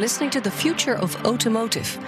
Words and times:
listening 0.00 0.30
to 0.30 0.40
The 0.40 0.50
Future 0.50 0.94
of 0.94 1.14
Automotive. 1.26 1.98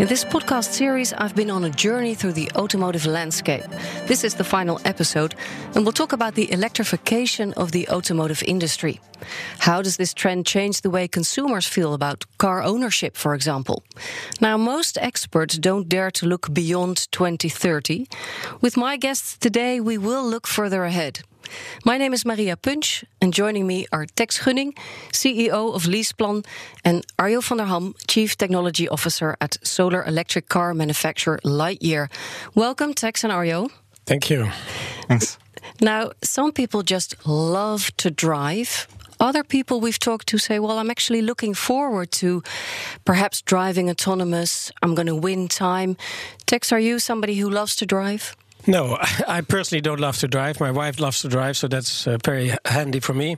In 0.00 0.06
this 0.06 0.24
podcast 0.24 0.72
series, 0.72 1.12
I've 1.12 1.36
been 1.36 1.50
on 1.50 1.64
a 1.64 1.70
journey 1.70 2.14
through 2.14 2.32
the 2.32 2.50
automotive 2.56 3.04
landscape. 3.04 3.64
This 4.06 4.24
is 4.24 4.34
the 4.36 4.44
final 4.44 4.80
episode, 4.86 5.34
and 5.74 5.84
we'll 5.84 5.92
talk 5.92 6.14
about 6.14 6.34
the 6.34 6.50
electrification 6.50 7.52
of 7.52 7.72
the 7.72 7.86
automotive 7.90 8.42
industry. 8.44 9.00
How 9.58 9.82
does 9.82 9.98
this 9.98 10.14
trend 10.14 10.46
change 10.46 10.80
the 10.80 10.88
way 10.88 11.06
consumers 11.06 11.66
feel 11.66 11.92
about 11.92 12.24
car 12.38 12.62
ownership, 12.62 13.18
for 13.18 13.34
example? 13.34 13.82
Now, 14.40 14.56
most 14.56 14.96
experts 14.96 15.58
don't 15.58 15.90
dare 15.90 16.10
to 16.12 16.26
look 16.26 16.54
beyond 16.54 17.06
2030. 17.12 18.06
With 18.62 18.78
my 18.78 18.96
guests 18.96 19.36
today, 19.36 19.78
we 19.78 19.98
will 19.98 20.24
look 20.24 20.46
further 20.46 20.84
ahead. 20.84 21.20
My 21.84 21.98
name 21.98 22.12
is 22.12 22.24
Maria 22.24 22.56
Punch, 22.56 23.04
and 23.20 23.32
joining 23.32 23.66
me 23.66 23.86
are 23.92 24.06
Tex 24.06 24.38
Gunning, 24.38 24.74
CEO 25.12 25.74
of 25.74 25.84
Leaseplan, 25.84 26.44
and 26.84 27.04
Arjo 27.18 27.40
van 27.40 27.58
der 27.58 27.64
Ham, 27.64 27.94
Chief 28.06 28.36
Technology 28.36 28.88
Officer 28.88 29.36
at 29.40 29.56
solar 29.62 30.04
electric 30.04 30.48
car 30.48 30.74
manufacturer 30.74 31.38
Lightyear. 31.44 32.08
Welcome, 32.54 32.94
Tex 32.94 33.24
and 33.24 33.32
Arjo. 33.32 33.70
Thank 34.06 34.30
you. 34.30 34.50
Thanks. 35.08 35.38
Now, 35.80 36.12
some 36.22 36.52
people 36.52 36.82
just 36.82 37.14
love 37.26 37.90
to 37.96 38.10
drive. 38.10 38.86
Other 39.20 39.44
people 39.44 39.80
we've 39.80 40.00
talked 40.00 40.26
to 40.28 40.38
say, 40.38 40.58
well, 40.58 40.78
I'm 40.78 40.90
actually 40.90 41.22
looking 41.22 41.54
forward 41.54 42.10
to 42.12 42.42
perhaps 43.04 43.40
driving 43.40 43.88
autonomous. 43.88 44.72
I'm 44.82 44.96
going 44.96 45.06
to 45.06 45.14
win 45.14 45.46
time. 45.46 45.96
Tex, 46.46 46.72
are 46.72 46.80
you 46.80 46.98
somebody 46.98 47.36
who 47.36 47.48
loves 47.48 47.76
to 47.76 47.86
drive? 47.86 48.34
No, 48.66 48.98
I 49.28 49.40
personally 49.40 49.80
don't 49.80 50.00
love 50.00 50.18
to 50.18 50.28
drive. 50.28 50.60
My 50.60 50.70
wife 50.70 51.00
loves 51.00 51.22
to 51.22 51.28
drive, 51.28 51.56
so 51.56 51.68
that's 51.68 52.06
uh, 52.06 52.18
very 52.24 52.52
handy 52.64 53.00
for 53.00 53.14
me. 53.14 53.36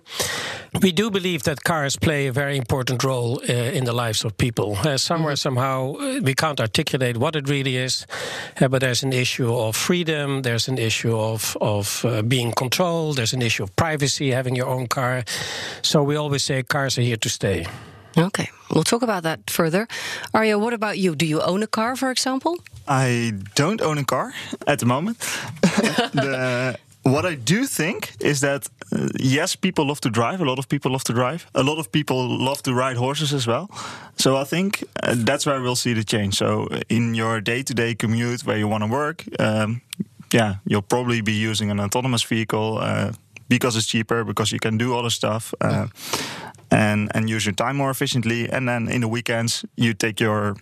We 0.82 0.92
do 0.92 1.10
believe 1.10 1.44
that 1.44 1.64
cars 1.64 1.96
play 1.96 2.26
a 2.26 2.32
very 2.32 2.56
important 2.56 3.04
role 3.04 3.40
uh, 3.48 3.52
in 3.52 3.84
the 3.84 3.92
lives 3.92 4.24
of 4.24 4.36
people. 4.36 4.76
Uh, 4.76 4.98
somewhere, 4.98 5.34
mm-hmm. 5.34 5.36
somehow, 5.36 5.94
uh, 5.94 6.20
we 6.22 6.34
can't 6.34 6.60
articulate 6.60 7.16
what 7.16 7.36
it 7.36 7.48
really 7.48 7.76
is, 7.76 8.06
uh, 8.60 8.68
but 8.68 8.80
there's 8.80 9.02
an 9.02 9.12
issue 9.12 9.54
of 9.54 9.76
freedom, 9.76 10.42
there's 10.42 10.68
an 10.68 10.78
issue 10.78 11.16
of, 11.16 11.56
of 11.60 12.04
uh, 12.04 12.22
being 12.22 12.52
controlled, 12.52 13.16
there's 13.16 13.32
an 13.32 13.42
issue 13.42 13.62
of 13.62 13.74
privacy, 13.76 14.30
having 14.30 14.54
your 14.54 14.66
own 14.66 14.86
car. 14.86 15.24
So 15.82 16.02
we 16.02 16.16
always 16.16 16.44
say 16.44 16.62
cars 16.62 16.98
are 16.98 17.02
here 17.02 17.16
to 17.16 17.28
stay. 17.28 17.66
Okay, 18.16 18.50
we'll 18.72 18.84
talk 18.84 19.02
about 19.02 19.22
that 19.22 19.50
further. 19.50 19.88
Arjo, 20.32 20.60
what 20.60 20.72
about 20.72 20.98
you? 20.98 21.16
Do 21.16 21.26
you 21.26 21.40
own 21.40 21.62
a 21.62 21.66
car, 21.66 21.96
for 21.96 22.10
example? 22.10 22.56
I 22.86 23.32
don't 23.54 23.80
own 23.80 23.98
a 23.98 24.04
car 24.04 24.32
at 24.66 24.78
the 24.78 24.86
moment. 24.86 25.18
the, 26.12 26.78
what 27.02 27.26
I 27.26 27.34
do 27.34 27.66
think 27.66 28.12
is 28.20 28.40
that 28.40 28.68
uh, 28.92 29.08
yes, 29.18 29.56
people 29.56 29.86
love 29.86 30.00
to 30.00 30.10
drive. 30.10 30.40
A 30.40 30.44
lot 30.44 30.58
of 30.58 30.68
people 30.68 30.92
love 30.92 31.04
to 31.04 31.12
drive. 31.12 31.46
A 31.54 31.62
lot 31.62 31.78
of 31.78 31.90
people 31.90 32.38
love 32.38 32.62
to 32.62 32.74
ride 32.74 32.96
horses 32.96 33.32
as 33.32 33.46
well. 33.46 33.68
So 34.16 34.36
I 34.36 34.44
think 34.44 34.84
uh, 35.02 35.14
that's 35.18 35.44
where 35.46 35.60
we'll 35.60 35.76
see 35.76 35.94
the 35.94 36.04
change. 36.04 36.36
So 36.36 36.68
in 36.88 37.14
your 37.14 37.40
day-to-day 37.40 37.96
commute, 37.96 38.46
where 38.46 38.56
you 38.56 38.68
want 38.68 38.84
to 38.84 38.90
work, 38.90 39.24
um, 39.38 39.80
yeah, 40.32 40.56
you'll 40.66 40.82
probably 40.82 41.20
be 41.20 41.32
using 41.32 41.70
an 41.70 41.80
autonomous 41.80 42.22
vehicle 42.22 42.78
uh, 42.78 43.12
because 43.48 43.76
it's 43.76 43.86
cheaper, 43.86 44.24
because 44.24 44.52
you 44.52 44.58
can 44.58 44.78
do 44.78 44.96
other 44.96 45.10
stuff. 45.10 45.54
Uh, 45.60 45.86
and 46.70 47.10
and 47.14 47.28
use 47.30 47.44
your 47.46 47.54
time 47.54 47.76
more 47.76 47.90
efficiently. 47.90 48.48
And 48.50 48.68
then 48.68 48.88
in 48.88 49.00
the 49.00 49.08
weekends, 49.08 49.64
you 49.76 49.94
take 49.94 50.20
your 50.20 50.56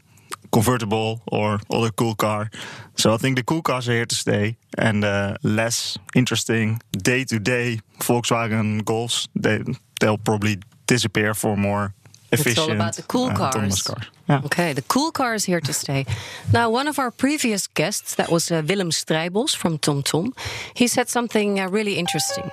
convertible 0.52 1.20
or 1.26 1.60
other 1.70 1.90
cool 1.90 2.14
car. 2.14 2.50
So 2.96 3.14
I 3.14 3.16
think 3.16 3.36
the 3.36 3.42
cool 3.42 3.62
cars 3.62 3.88
are 3.88 3.92
here 3.92 4.06
to 4.06 4.14
stay, 4.14 4.56
and 4.78 5.04
uh, 5.04 5.36
less 5.42 5.98
interesting 6.14 6.80
day 6.90 7.24
to 7.24 7.38
day 7.38 7.80
Volkswagen 7.98 8.82
Golfs 8.82 9.28
they 9.34 9.62
they'll 10.00 10.18
probably 10.18 10.58
disappear 10.86 11.34
for 11.34 11.56
more 11.56 11.94
efficient. 12.32 12.58
It's 12.58 12.58
all 12.58 12.72
about 12.72 12.96
the 12.96 13.02
cool 13.02 13.30
uh, 13.30 13.36
cars. 13.36 13.82
cars. 13.82 14.06
Yeah. 14.28 14.42
Okay, 14.44 14.72
the 14.72 14.82
cool 14.82 15.10
car 15.12 15.34
is 15.34 15.44
here 15.44 15.60
to 15.60 15.72
stay. 15.72 16.06
now, 16.52 16.70
one 16.70 16.88
of 16.88 16.98
our 16.98 17.10
previous 17.10 17.66
guests, 17.66 18.14
that 18.14 18.30
was 18.30 18.50
uh, 18.50 18.62
Willem 18.66 18.90
Strijbos 18.90 19.56
from 19.56 19.78
TomTom, 19.78 20.32
he 20.74 20.86
said 20.88 21.08
something 21.08 21.60
uh, 21.60 21.68
really 21.68 21.94
interesting. 21.98 22.48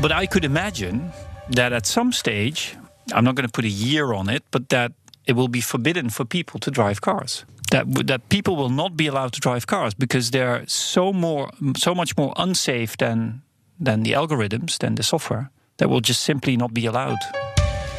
But 0.00 0.12
I 0.12 0.26
could 0.26 0.44
imagine 0.44 1.12
that 1.50 1.72
at 1.72 1.86
some 1.86 2.12
stage, 2.12 2.76
I'm 3.12 3.24
not 3.24 3.34
going 3.34 3.46
to 3.46 3.52
put 3.52 3.64
a 3.64 3.68
year 3.68 4.12
on 4.12 4.28
it, 4.28 4.42
but 4.50 4.68
that 4.68 4.92
it 5.26 5.34
will 5.34 5.48
be 5.48 5.60
forbidden 5.60 6.10
for 6.10 6.24
people 6.24 6.60
to 6.60 6.70
drive 6.70 7.00
cars. 7.00 7.44
That 7.70 7.86
that 8.06 8.28
people 8.28 8.56
will 8.56 8.70
not 8.70 8.96
be 8.96 9.06
allowed 9.06 9.32
to 9.32 9.40
drive 9.40 9.66
cars 9.66 9.94
because 9.94 10.30
they're 10.30 10.64
so 10.66 11.12
more 11.12 11.50
so 11.76 11.94
much 11.94 12.16
more 12.16 12.32
unsafe 12.36 12.96
than 12.96 13.42
than 13.84 14.02
the 14.02 14.12
algorithms 14.12 14.78
than 14.78 14.94
the 14.94 15.02
software 15.02 15.50
that 15.76 15.88
will 15.88 16.00
just 16.00 16.22
simply 16.22 16.56
not 16.56 16.74
be 16.74 16.86
allowed. 16.86 17.18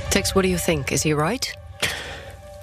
Tex, 0.09 0.35
what 0.35 0.41
do 0.41 0.49
you 0.49 0.57
think? 0.57 0.91
Is 0.91 1.03
he 1.03 1.13
right? 1.13 1.53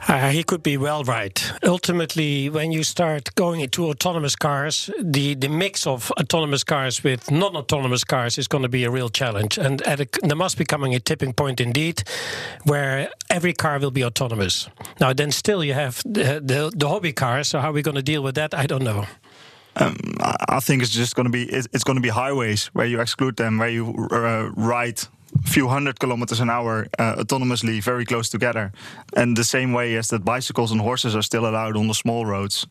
Uh, 0.08 0.30
he 0.30 0.42
could 0.42 0.62
be 0.62 0.78
well 0.78 1.04
right. 1.04 1.52
Ultimately, 1.62 2.48
when 2.48 2.72
you 2.72 2.82
start 2.82 3.34
going 3.34 3.60
into 3.60 3.84
autonomous 3.84 4.34
cars, 4.34 4.88
the, 5.02 5.34
the 5.34 5.48
mix 5.48 5.86
of 5.86 6.10
autonomous 6.12 6.64
cars 6.64 7.04
with 7.04 7.30
non 7.30 7.54
autonomous 7.54 8.04
cars 8.04 8.38
is 8.38 8.48
going 8.48 8.62
to 8.62 8.70
be 8.70 8.84
a 8.84 8.90
real 8.90 9.10
challenge. 9.10 9.58
And 9.58 9.82
a, 9.82 10.06
there 10.22 10.36
must 10.36 10.56
be 10.56 10.64
coming 10.64 10.94
a 10.94 11.00
tipping 11.00 11.34
point 11.34 11.60
indeed 11.60 12.04
where 12.64 13.10
every 13.28 13.52
car 13.52 13.78
will 13.78 13.90
be 13.90 14.02
autonomous. 14.02 14.66
Now, 14.98 15.12
then 15.12 15.30
still 15.30 15.62
you 15.62 15.74
have 15.74 16.02
the, 16.06 16.40
the, 16.42 16.72
the 16.74 16.88
hobby 16.88 17.12
cars. 17.12 17.48
So, 17.48 17.60
how 17.60 17.68
are 17.68 17.72
we 17.72 17.82
going 17.82 17.96
to 17.96 18.02
deal 18.02 18.22
with 18.22 18.34
that? 18.36 18.54
I 18.54 18.66
don't 18.66 18.84
know. 18.84 19.04
Um, 19.76 19.96
I 20.48 20.58
think 20.60 20.82
it's 20.82 20.90
just 20.90 21.14
going 21.14 21.26
to 21.26 21.30
be 21.30 21.44
it's, 21.44 21.84
going 21.84 21.96
to 21.96 22.02
be 22.02 22.08
highways 22.08 22.66
where 22.68 22.86
you 22.86 23.00
exclude 23.00 23.36
them, 23.36 23.58
where 23.58 23.68
you 23.68 24.08
uh, 24.10 24.50
ride 24.56 25.00
few 25.44 25.68
hundred 25.68 25.98
kilometers 25.98 26.40
an 26.40 26.50
hour 26.50 26.86
uh, 26.98 27.16
autonomously 27.16 27.82
very 27.82 28.04
close 28.04 28.28
together. 28.28 28.72
And 29.16 29.36
the 29.36 29.44
same 29.44 29.72
way 29.72 29.96
as 29.96 30.08
that 30.08 30.24
bicycles 30.24 30.72
and 30.72 30.80
horses 30.80 31.14
are 31.14 31.22
still 31.22 31.46
allowed 31.46 31.76
on 31.76 31.88
the 31.88 31.94
small 31.94 32.26
roads, 32.26 32.66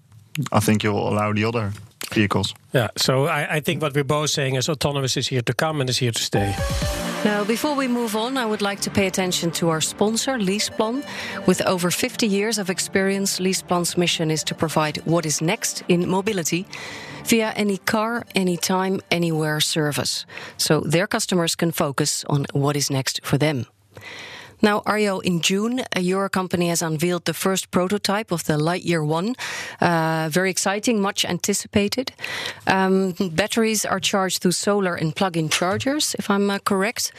I 0.52 0.60
think 0.60 0.84
you'll 0.84 1.10
allow 1.10 1.34
the 1.34 1.46
other 1.46 1.74
vehicles. 2.14 2.54
Yeah, 2.74 2.90
so 2.96 3.26
I, 3.26 3.58
I 3.58 3.60
think 3.60 3.82
what 3.82 3.94
we're 3.94 4.04
both 4.04 4.30
saying 4.30 4.56
is 4.56 4.70
autonomous 4.70 5.18
is 5.18 5.28
here 5.28 5.42
to 5.42 5.54
come 5.54 5.82
and 5.82 5.90
is 5.90 5.98
here 5.98 6.12
to 6.12 6.22
stay. 6.22 6.56
Now, 7.28 7.44
before 7.44 7.76
we 7.76 7.90
move 7.90 8.16
on, 8.16 8.38
I 8.38 8.46
would 8.46 8.62
like 8.62 8.80
to 8.84 8.90
pay 8.90 9.06
attention 9.06 9.52
to 9.60 9.68
our 9.68 9.82
sponsor, 9.82 10.40
Leaseplan. 10.40 11.04
With 11.46 11.62
over 11.64 11.92
50 11.92 12.26
years 12.26 12.58
of 12.58 12.70
experience, 12.70 13.42
Leaseplan's 13.42 13.98
mission 13.98 14.32
is 14.32 14.46
to 14.46 14.56
provide 14.56 15.00
what 15.06 15.26
is 15.26 15.42
next 15.42 15.84
in 15.90 16.08
mobility 16.08 16.66
via 17.26 17.52
any 17.58 17.80
car, 17.80 18.24
anytime, 18.34 19.02
anywhere 19.12 19.60
service. 19.60 20.26
So 20.56 20.80
their 20.80 21.06
customers 21.06 21.58
can 21.58 21.74
focus 21.74 22.24
on 22.30 22.46
what 22.54 22.78
is 22.78 22.90
next 22.90 23.20
for 23.26 23.38
them. 23.38 23.66
Now, 24.62 24.82
Arjo, 24.82 25.22
in 25.24 25.42
June, 25.42 25.82
uh, 25.96 26.00
your 26.00 26.30
company 26.30 26.70
has 26.70 26.82
unveiled 26.82 27.26
the 27.26 27.34
first 27.34 27.70
prototype 27.70 28.32
of 28.32 28.46
the 28.46 28.54
Lightyear 28.54 29.06
One. 29.06 29.36
Uh, 29.80 30.30
very 30.32 30.50
exciting, 30.50 31.00
much 31.00 31.26
anticipated. 31.26 32.12
Um, 32.66 33.14
batteries 33.32 33.86
are 33.86 34.00
charged 34.00 34.42
through 34.42 34.54
solar 34.54 34.96
and 34.96 35.16
plug 35.16 35.38
in 35.38 35.50
chargers, 35.50 36.16
if 36.18 36.30
I'm 36.30 36.50
uh, 36.50 36.60
correct. 36.60 37.12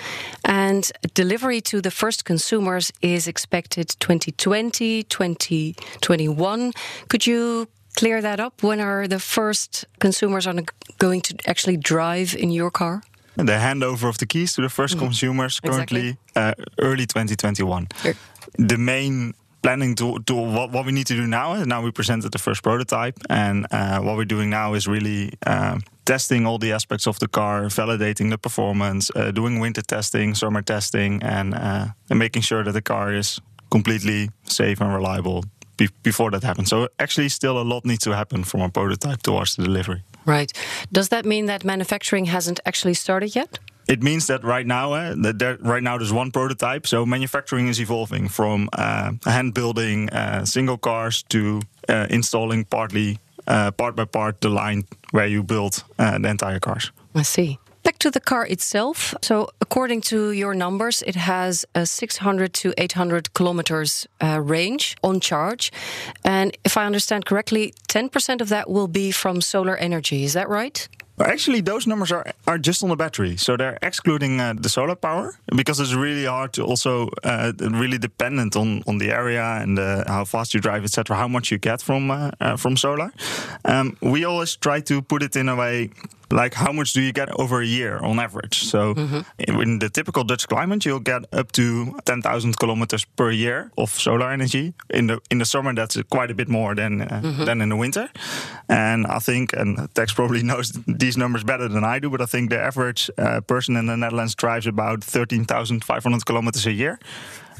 And 0.44 0.90
delivery 1.14 1.60
to 1.62 1.80
the 1.80 1.92
first 1.92 2.24
consumers 2.24 2.92
is 3.02 3.28
expected 3.28 3.94
2020, 4.00 5.04
2021. 5.04 6.72
Could 7.08 7.26
you 7.26 7.68
clear 7.96 8.20
that 8.20 8.40
up? 8.40 8.62
When 8.62 8.80
are 8.80 9.06
the 9.06 9.20
first 9.20 9.84
consumers 10.00 10.46
are 10.46 10.54
going 10.98 11.20
to 11.22 11.36
actually 11.46 11.76
drive 11.76 12.34
in 12.34 12.50
your 12.50 12.70
car? 12.70 13.02
The 13.36 13.52
handover 13.52 14.08
of 14.08 14.18
the 14.18 14.26
keys 14.26 14.54
to 14.54 14.62
the 14.62 14.68
1st 14.68 14.94
mm 14.94 14.98
consumers 14.98 15.60
currently 15.60 16.18
exactly. 16.34 16.64
uh, 16.64 16.78
early 16.78 17.06
2021. 17.06 17.88
Sure. 18.02 18.14
The 18.58 18.76
main 18.76 19.34
planning 19.62 19.94
to, 19.96 20.18
to 20.20 20.34
what, 20.34 20.70
what 20.70 20.86
we 20.86 20.92
need 20.92 21.06
to 21.06 21.14
do 21.14 21.26
now 21.26 21.54
is 21.54 21.66
now 21.66 21.82
we 21.82 21.90
presented 21.90 22.32
the 22.32 22.38
first 22.38 22.62
prototype 22.62 23.18
and 23.28 23.66
uh, 23.70 24.00
what 24.00 24.16
we're 24.16 24.24
doing 24.24 24.50
now 24.50 24.74
is 24.74 24.86
really 24.86 25.32
uh, 25.46 25.78
testing 26.04 26.46
all 26.46 26.58
the 26.58 26.72
aspects 26.72 27.06
of 27.06 27.18
the 27.18 27.28
car 27.28 27.64
validating 27.64 28.30
the 28.30 28.38
performance 28.38 29.10
uh, 29.16 29.30
doing 29.30 29.58
winter 29.60 29.82
testing 29.82 30.34
summer 30.34 30.62
testing 30.62 31.22
and, 31.22 31.54
uh, 31.54 31.86
and 32.10 32.18
making 32.18 32.42
sure 32.42 32.62
that 32.62 32.72
the 32.72 32.82
car 32.82 33.12
is 33.12 33.40
completely 33.70 34.30
safe 34.44 34.80
and 34.80 34.92
reliable 34.92 35.44
be- 35.78 35.88
before 36.02 36.30
that 36.30 36.42
happens 36.42 36.68
so 36.68 36.88
actually 36.98 37.30
still 37.30 37.56
a 37.58 37.64
lot 37.72 37.84
needs 37.84 38.04
to 38.04 38.14
happen 38.14 38.44
from 38.44 38.60
a 38.60 38.68
prototype 38.68 39.22
towards 39.22 39.56
the 39.56 39.62
delivery 39.62 40.02
Right. 40.28 40.52
Does 40.92 41.08
that 41.08 41.24
mean 41.24 41.46
that 41.46 41.64
manufacturing 41.64 42.26
hasn't 42.26 42.60
actually 42.66 42.94
started 42.94 43.34
yet? 43.34 43.58
It 43.88 44.02
means 44.02 44.26
that 44.26 44.44
right 44.44 44.66
now, 44.66 44.92
uh, 44.92 45.14
that 45.22 45.38
there, 45.38 45.56
right 45.60 45.82
now 45.82 45.96
there's 45.96 46.12
one 46.12 46.30
prototype. 46.30 46.86
So 46.86 47.06
manufacturing 47.06 47.68
is 47.68 47.80
evolving 47.80 48.28
from 48.28 48.68
uh, 48.74 49.12
hand 49.24 49.54
building 49.54 50.10
uh, 50.10 50.44
single 50.44 50.76
cars 50.76 51.22
to 51.30 51.62
uh, 51.88 52.06
installing 52.10 52.66
partly 52.66 53.18
uh, 53.46 53.70
part 53.70 53.96
by 53.96 54.04
part 54.04 54.42
the 54.42 54.50
line 54.50 54.84
where 55.12 55.26
you 55.26 55.42
build 55.42 55.82
uh, 55.98 56.18
the 56.18 56.28
entire 56.28 56.60
cars. 56.60 56.92
I 57.14 57.22
see. 57.22 57.58
Back 57.88 57.98
to 58.00 58.10
the 58.10 58.20
car 58.20 58.46
itself. 58.46 59.14
So, 59.22 59.48
according 59.62 60.02
to 60.10 60.32
your 60.32 60.54
numbers, 60.54 61.02
it 61.06 61.16
has 61.16 61.64
a 61.74 61.86
600 61.86 62.52
to 62.52 62.74
800 62.76 63.32
kilometers 63.32 64.06
uh, 64.22 64.40
range 64.42 64.94
on 65.02 65.20
charge. 65.20 65.72
And 66.22 66.54
if 66.64 66.76
I 66.76 66.84
understand 66.84 67.24
correctly, 67.24 67.72
10% 67.88 68.42
of 68.42 68.50
that 68.50 68.68
will 68.68 68.88
be 68.88 69.10
from 69.10 69.40
solar 69.40 69.74
energy. 69.78 70.22
Is 70.22 70.34
that 70.34 70.50
right? 70.50 70.86
Actually, 71.18 71.62
those 71.62 71.86
numbers 71.86 72.12
are, 72.12 72.26
are 72.46 72.58
just 72.58 72.82
on 72.82 72.90
the 72.90 72.96
battery, 72.96 73.36
so 73.38 73.56
they're 73.56 73.78
excluding 73.80 74.38
uh, 74.38 74.52
the 74.52 74.68
solar 74.68 74.94
power 74.94 75.34
because 75.56 75.80
it's 75.80 75.94
really 75.94 76.26
hard 76.26 76.52
to 76.52 76.62
also 76.62 77.08
uh, 77.24 77.52
really 77.58 77.98
dependent 77.98 78.54
on, 78.54 78.82
on 78.86 78.98
the 78.98 79.10
area 79.10 79.42
and 79.62 79.78
uh, 79.78 80.04
how 80.06 80.24
fast 80.24 80.52
you 80.52 80.60
drive, 80.60 80.84
etc. 80.84 81.16
How 81.16 81.26
much 81.26 81.50
you 81.50 81.58
get 81.58 81.82
from 81.82 82.10
uh, 82.10 82.30
uh, 82.40 82.56
from 82.56 82.76
solar. 82.76 83.12
Um, 83.64 83.96
we 84.00 84.24
always 84.24 84.56
try 84.56 84.80
to 84.82 85.02
put 85.02 85.22
it 85.22 85.34
in 85.34 85.48
a 85.48 85.56
way 85.56 85.90
like 86.30 86.54
how 86.54 86.72
much 86.72 86.92
do 86.92 87.00
you 87.00 87.12
get 87.12 87.28
over 87.40 87.60
a 87.60 87.66
year 87.66 87.98
on 87.98 88.18
average? 88.18 88.64
So 88.64 88.94
mm-hmm. 88.94 89.60
in 89.60 89.78
the 89.78 89.88
typical 89.88 90.24
Dutch 90.24 90.46
climate, 90.48 90.84
you'll 90.84 91.00
get 91.00 91.22
up 91.32 91.52
to 91.52 91.98
10,000 92.04 92.58
kilometers 92.58 93.04
per 93.04 93.30
year 93.30 93.70
of 93.76 93.90
solar 93.90 94.30
energy. 94.30 94.74
In 94.90 95.06
the 95.06 95.20
in 95.30 95.38
the 95.38 95.44
summer, 95.44 95.74
that's 95.74 95.96
quite 96.10 96.30
a 96.30 96.34
bit 96.34 96.48
more 96.48 96.74
than 96.74 97.02
uh, 97.02 97.20
mm-hmm. 97.22 97.44
than 97.44 97.60
in 97.60 97.68
the 97.68 97.76
winter. 97.76 98.08
And 98.68 99.06
I 99.06 99.18
think, 99.18 99.52
and 99.52 99.88
Tex 99.94 100.12
probably 100.12 100.42
knows 100.50 100.72
these 100.86 101.16
numbers 101.16 101.44
better 101.44 101.68
than 101.68 101.84
I 101.84 101.98
do, 101.98 102.10
but 102.10 102.20
I 102.20 102.26
think 102.26 102.50
the 102.50 102.58
average 102.58 103.10
uh, 103.18 103.40
person 103.40 103.76
in 103.76 103.86
the 103.86 103.96
Netherlands 103.96 104.34
drives 104.34 104.66
about 104.66 105.04
13,500 105.04 106.26
kilometers 106.26 106.66
a 106.66 106.72
year. 106.72 106.98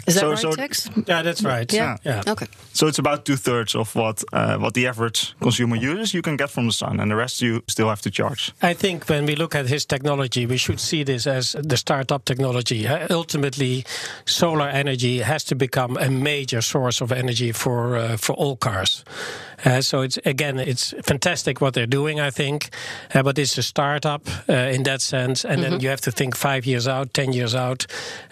Is 0.07 0.15
that 0.15 0.21
so, 0.21 0.31
right, 0.31 0.39
so, 0.39 0.53
Tex? 0.53 0.91
Yeah, 1.07 1.23
that's 1.23 1.43
right. 1.43 1.73
Yeah. 1.73 1.97
yeah. 2.05 2.23
Okay. 2.27 2.47
So 2.73 2.87
it's 2.87 2.99
about 2.99 3.25
two 3.25 3.37
thirds 3.37 3.75
of 3.75 3.95
what 3.95 4.23
uh, 4.33 4.57
what 4.59 4.75
the 4.75 4.87
average 4.87 5.35
consumer 5.41 5.77
uses 5.77 6.15
you 6.15 6.23
can 6.23 6.37
get 6.37 6.51
from 6.51 6.67
the 6.67 6.73
sun, 6.73 7.01
and 7.01 7.11
the 7.11 7.17
rest 7.17 7.41
you 7.41 7.63
still 7.67 7.89
have 7.89 8.01
to 8.03 8.11
charge. 8.11 8.53
I 8.63 8.75
think 8.75 9.09
when 9.09 9.27
we 9.27 9.37
look 9.37 9.55
at 9.55 9.69
his 9.69 9.87
technology, 9.87 10.47
we 10.47 10.57
should 10.57 10.81
see 10.81 11.05
this 11.05 11.27
as 11.27 11.57
the 11.69 11.77
startup 11.77 12.25
technology. 12.25 12.87
Uh, 12.87 13.07
ultimately, 13.11 13.85
solar 14.25 14.69
energy 14.69 15.19
has 15.19 15.45
to 15.45 15.55
become 15.55 15.97
a 15.97 16.11
major 16.11 16.63
source 16.63 17.01
of 17.01 17.13
energy 17.13 17.53
for 17.53 17.97
uh, 17.97 18.17
for 18.17 18.35
all 18.35 18.57
cars. 18.57 19.05
Uh, 19.65 19.81
so 19.81 20.03
it's 20.03 20.19
again, 20.25 20.59
it's 20.59 20.95
fantastic 21.03 21.61
what 21.61 21.75
they're 21.75 21.87
doing, 21.87 22.21
I 22.21 22.31
think, 22.31 22.71
uh, 23.15 23.23
but 23.23 23.39
it's 23.39 23.59
a 23.59 23.63
startup 23.63 24.23
uh, 24.49 24.53
in 24.53 24.85
that 24.85 25.03
sense, 25.03 25.45
and 25.45 25.61
mm-hmm. 25.61 25.71
then 25.71 25.81
you 25.81 25.89
have 25.89 26.01
to 26.03 26.13
think 26.13 26.37
five 26.37 26.65
years 26.65 26.87
out, 26.87 27.13
ten 27.13 27.33
years 27.33 27.55
out, 27.55 27.87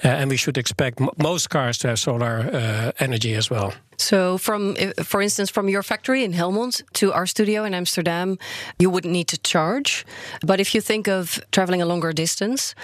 uh, 0.05 0.09
and 0.09 0.31
we 0.31 0.37
should 0.37 0.57
expect 0.57 1.01
m- 1.01 1.09
most 1.19 1.51
cars 1.57 1.79
to 1.79 1.89
have 1.89 1.99
solar 1.99 2.51
uh, 2.53 2.93
energy 2.99 3.35
as 3.35 3.49
well. 3.49 3.73
So, 3.97 4.39
from 4.39 4.77
for 5.03 5.23
instance, 5.23 5.51
from 5.51 5.69
your 5.69 5.83
factory 5.83 6.25
in 6.25 6.33
Helmond 6.33 6.83
to 6.95 7.13
our 7.13 7.27
studio 7.27 7.65
in 7.65 7.75
Amsterdam, 7.75 8.39
you 8.79 8.91
wouldn't 8.91 9.13
need 9.13 9.29
to 9.29 9.39
charge. 9.39 10.05
But 10.47 10.61
if 10.61 10.75
you 10.75 10.81
think 10.81 11.09
of 11.09 11.41
traveling 11.51 11.83
a 11.83 11.87
longer 11.87 12.13
distance, 12.13 12.75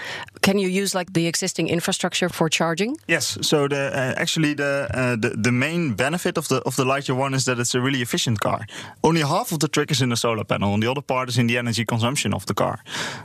can 0.40 0.58
you 0.58 0.68
use 0.68 0.94
like 0.94 1.12
the 1.12 1.26
existing 1.26 1.68
infrastructure 1.68 2.28
for 2.28 2.48
charging? 2.48 2.96
Yes. 3.08 3.38
So 3.42 3.68
the 3.68 3.90
uh, 3.94 4.20
actually 4.20 4.54
the, 4.54 4.88
uh, 4.94 5.16
the 5.16 5.30
the 5.30 5.52
main 5.52 5.94
benefit 5.94 6.38
of 6.38 6.48
the 6.48 6.56
of 6.64 6.76
the 6.76 6.84
Lightyear 6.84 7.16
One 7.16 7.34
is 7.34 7.44
that 7.44 7.58
it's 7.58 7.74
a 7.74 7.80
really 7.80 8.02
efficient 8.02 8.40
car. 8.40 8.66
Only 9.02 9.22
half 9.22 9.52
of 9.52 9.58
the 9.58 9.68
trick 9.68 9.90
is 9.90 10.00
in 10.00 10.08
the 10.08 10.16
solar 10.16 10.44
panel, 10.44 10.74
and 10.74 10.82
the 10.82 10.90
other 10.90 11.02
part 11.02 11.28
is 11.28 11.36
in 11.36 11.46
the 11.46 11.58
energy 11.58 11.84
consumption 11.84 12.34
of 12.34 12.44
the 12.46 12.54
car. 12.54 12.78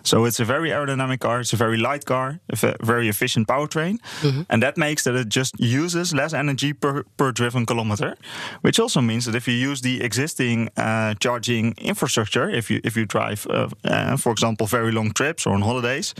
So 0.04 0.26
it's 0.26 0.40
a 0.40 0.46
very 0.46 0.70
aerodynamic 0.70 1.20
car. 1.20 1.40
It's 1.40 1.54
a 1.54 1.58
very 1.58 1.78
light 1.78 2.06
car, 2.06 2.40
a 2.50 2.76
very 2.86 3.08
efficient 3.08 3.48
powertrain, 3.48 4.00
mm-hmm. 4.22 4.42
and 4.50 4.62
that 4.62 4.78
makes 4.78 5.04
that 5.04 5.16
it 5.16 5.30
just 5.30 5.60
uses 5.60 6.14
less 6.14 6.34
energy 6.34 6.74
per 6.74 7.04
per 7.18 7.32
driven 7.32 7.66
kilometer 7.66 7.77
kilometer, 7.78 8.18
which 8.62 8.80
also 8.80 9.02
means 9.02 9.26
that 9.26 9.36
if 9.36 9.48
you 9.48 9.54
use 9.54 9.82
the 9.82 10.02
existing 10.04 10.70
uh, 10.78 11.14
charging 11.20 11.74
infrastructure, 11.78 12.50
if 12.50 12.70
you 12.72 12.82
if 12.84 12.98
you 12.98 13.06
drive, 13.06 13.46
uh, 13.50 13.70
uh, 13.84 14.18
for 14.18 14.32
example, 14.32 14.66
very 14.68 14.92
long 14.92 15.12
trips 15.12 15.46
or 15.46 15.54
on 15.54 15.62
holidays, 15.62 16.14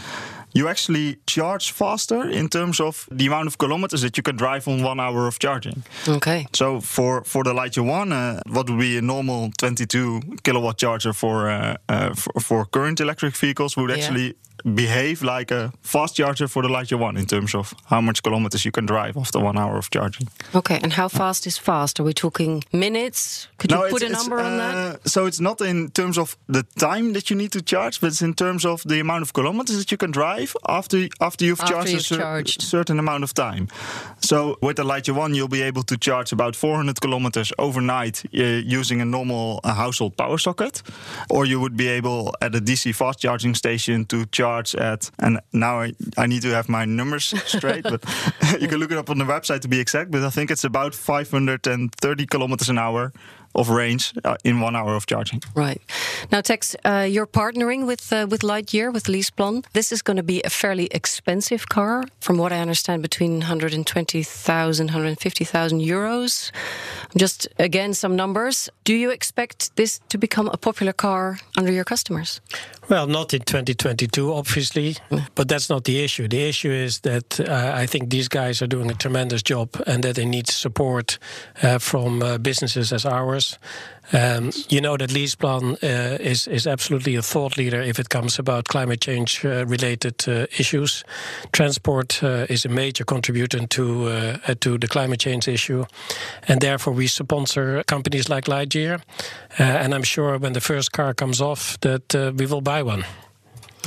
you 0.58 0.68
actually 0.68 1.18
charge 1.26 1.72
faster 1.72 2.30
in 2.30 2.50
terms 2.50 2.80
of 2.80 3.08
the 3.12 3.28
amount 3.28 3.48
of 3.48 3.58
kilometers 3.58 4.02
that 4.02 4.18
you 4.18 4.24
can 4.24 4.36
drive 4.36 4.68
on 4.68 4.84
one 4.84 5.00
hour 5.00 5.28
of 5.28 5.38
charging. 5.40 5.84
Okay. 6.08 6.48
So 6.54 6.82
for 6.82 7.24
for 7.24 7.44
the 7.44 7.54
Lightyear 7.54 7.86
One, 7.86 8.12
uh, 8.14 8.42
what 8.56 8.70
would 8.70 8.80
be 8.80 8.98
a 8.98 9.02
normal 9.02 9.52
22 9.58 10.22
kilowatt 10.44 10.78
charger 10.78 11.14
for 11.14 11.50
uh, 11.50 11.76
uh, 11.90 12.14
for, 12.16 12.34
for, 12.42 12.66
current 12.66 13.00
electric 13.00 13.36
vehicles 13.36 13.78
would 13.78 13.92
actually 13.92 14.28
yeah 14.28 14.34
behave 14.64 15.24
like 15.24 15.52
a 15.52 15.72
fast 15.82 16.16
charger 16.16 16.48
for 16.48 16.62
the 16.62 16.68
Lightyear 16.68 17.00
One 17.00 17.18
in 17.18 17.26
terms 17.26 17.56
of 17.56 17.74
how 17.86 18.02
much 18.02 18.24
kilometers 18.24 18.66
you 18.66 18.72
can 18.72 18.86
drive 18.86 19.18
after 19.18 19.40
one 19.40 19.58
hour 19.58 19.78
of 19.78 19.90
charging. 19.90 20.28
Okay, 20.54 20.80
and 20.82 20.94
how 20.94 21.08
fast 21.08 21.48
is 21.48 21.58
fast? 21.58 22.00
Are 22.00 22.04
we 22.04 22.14
talking 22.14 22.64
minutes? 22.72 23.48
Could 23.58 23.72
you 23.72 23.88
put 23.90 24.04
a 24.04 24.10
number 24.10 24.40
on 24.40 24.58
that? 24.58 24.76
Uh, 24.76 24.98
so 25.06 25.26
it's 25.26 25.40
not 25.40 25.62
in 25.62 25.90
terms 25.92 26.18
of 26.18 26.38
the 26.48 26.64
time 26.80 27.14
that 27.14 27.30
you 27.30 27.36
need 27.36 27.52
to 27.52 27.62
charge, 27.62 28.02
but 28.02 28.08
it's 28.08 28.22
in 28.22 28.34
terms 28.34 28.66
of 28.66 28.84
the 28.84 29.00
amount 29.00 29.22
of 29.22 29.34
kilometers 29.34 29.78
that 29.78 29.92
you 29.92 29.98
can 29.98 30.12
drive 30.12 30.47
after 30.68 31.08
after 31.22 31.46
you've 31.46 31.60
after 31.60 31.74
charged 31.74 31.92
you've 31.92 32.00
a 32.00 32.04
cer- 32.04 32.18
charged. 32.18 32.62
certain 32.62 33.00
amount 33.00 33.24
of 33.24 33.34
time. 33.34 33.68
So 34.20 34.58
with 34.62 34.78
the 34.78 34.84
Lightyear 34.84 35.16
One, 35.16 35.34
you'll 35.36 35.48
be 35.48 35.62
able 35.62 35.84
to 35.84 35.98
charge 35.98 36.32
about 36.32 36.56
400 36.56 37.00
kilometers 37.02 37.52
overnight 37.58 38.24
uh, 38.34 38.44
using 38.80 39.02
a 39.02 39.06
normal 39.06 39.60
uh, 39.64 39.74
household 39.74 40.18
power 40.18 40.38
socket, 40.38 40.82
or 41.30 41.46
you 41.46 41.60
would 41.60 41.76
be 41.78 41.88
able 41.88 42.34
at 42.42 42.56
a 42.56 42.60
DC 42.60 42.94
fast 42.96 43.20
charging 43.20 43.56
station 43.56 44.06
to 44.06 44.26
charge 44.28 44.76
at 44.76 45.12
and 45.20 45.40
now 45.54 45.82
I, 45.82 45.94
I 46.18 46.28
need 46.28 46.42
to 46.44 46.50
have 46.50 46.70
my 46.70 46.86
numbers 46.86 47.26
straight, 47.46 47.84
but 47.84 48.04
you 48.62 48.68
can 48.68 48.80
look 48.80 48.92
it 48.92 48.98
up 48.98 49.10
on 49.10 49.18
the 49.18 49.26
website 49.26 49.62
to 49.62 49.68
be 49.68 49.80
exact. 49.80 50.12
But 50.12 50.24
I 50.24 50.30
think 50.30 50.52
it's 50.52 50.64
about 50.64 50.96
530 50.96 52.26
kilometers 52.26 52.70
an 52.70 52.78
hour 52.78 53.12
of 53.58 53.70
range 53.70 54.14
uh, 54.24 54.36
in 54.44 54.62
one 54.62 54.76
hour 54.76 54.96
of 54.96 55.06
charging. 55.06 55.42
Right. 55.56 55.82
Now, 56.32 56.42
Tex, 56.42 56.76
uh, 56.86 57.08
you're 57.10 57.28
partnering 57.28 57.88
with 57.88 58.14
uh, 58.14 58.28
with 58.30 58.42
Lightyear 58.42 58.94
with 58.94 59.06
LeasePlan. 59.08 59.66
This 59.74 59.92
is 59.92 60.02
going 60.02 60.18
to 60.18 60.24
be 60.24 60.42
a 60.46 60.50
fairly 60.50 60.88
expensive 60.92 61.68
car, 61.68 62.04
from 62.20 62.38
what 62.38 62.52
I 62.52 62.60
understand, 62.60 63.02
between 63.02 63.40
120,000, 63.40 64.86
150,000 64.88 65.82
euros. 65.82 66.52
Just 67.18 67.48
again, 67.60 67.94
some 67.94 68.16
numbers. 68.16 68.70
Do 68.84 68.94
you 68.94 69.12
expect 69.12 69.76
this 69.76 70.00
to 70.10 70.18
become 70.18 70.50
a 70.54 70.58
popular 70.58 70.94
car 70.94 71.40
under 71.58 71.72
your 71.72 71.86
customers? 71.86 72.42
Well, 72.90 73.08
not 73.08 73.34
in 73.34 73.42
2022, 73.42 74.34
obviously, 74.34 74.96
but 75.36 75.50
that's 75.50 75.70
not 75.70 75.84
the 75.84 76.04
issue. 76.04 76.28
The 76.28 76.48
issue 76.48 76.72
is 76.72 77.00
that 77.02 77.40
uh, 77.40 77.74
I 77.76 77.86
think 77.86 78.10
these 78.10 78.30
guys 78.30 78.62
are 78.62 78.68
doing 78.68 78.90
a 78.90 78.94
tremendous 78.94 79.44
job 79.44 79.70
and 79.86 80.04
that 80.04 80.16
they 80.16 80.26
need 80.26 80.48
support 80.48 81.20
uh, 81.62 81.80
from 81.80 82.22
uh, 82.22 82.38
businesses 82.38 82.94
as 82.94 83.06
ours. 83.06 83.47
Um, 84.14 84.52
you 84.70 84.80
know 84.80 84.96
that 84.96 85.10
LeasePlan 85.10 85.84
uh, 85.84 86.18
is 86.22 86.48
is 86.48 86.66
absolutely 86.66 87.18
a 87.18 87.22
thought 87.22 87.58
leader 87.58 87.82
if 87.82 88.00
it 88.00 88.08
comes 88.08 88.40
about 88.40 88.68
climate 88.68 89.02
change 89.02 89.44
uh, 89.44 89.66
related 89.68 90.28
uh, 90.28 90.46
issues. 90.58 91.04
Transport 91.52 92.24
uh, 92.24 92.46
is 92.50 92.66
a 92.66 92.70
major 92.70 93.04
contributor 93.06 93.68
to 93.68 94.08
uh, 94.08 94.54
to 94.60 94.78
the 94.78 94.88
climate 94.88 95.20
change 95.20 95.52
issue, 95.52 95.86
and 96.48 96.62
therefore 96.62 96.96
we 96.96 97.08
sponsor 97.08 97.84
companies 97.84 98.30
like 98.30 98.46
Lightyear. 98.46 99.02
Uh, 99.60 99.64
and 99.64 99.94
I'm 99.94 100.04
sure 100.04 100.38
when 100.40 100.54
the 100.54 100.62
first 100.62 100.92
car 100.92 101.14
comes 101.14 101.42
off, 101.42 101.78
that 101.82 102.34
we 102.38 102.46
will 102.46 102.62
buy 102.62 102.84
one. 102.84 103.04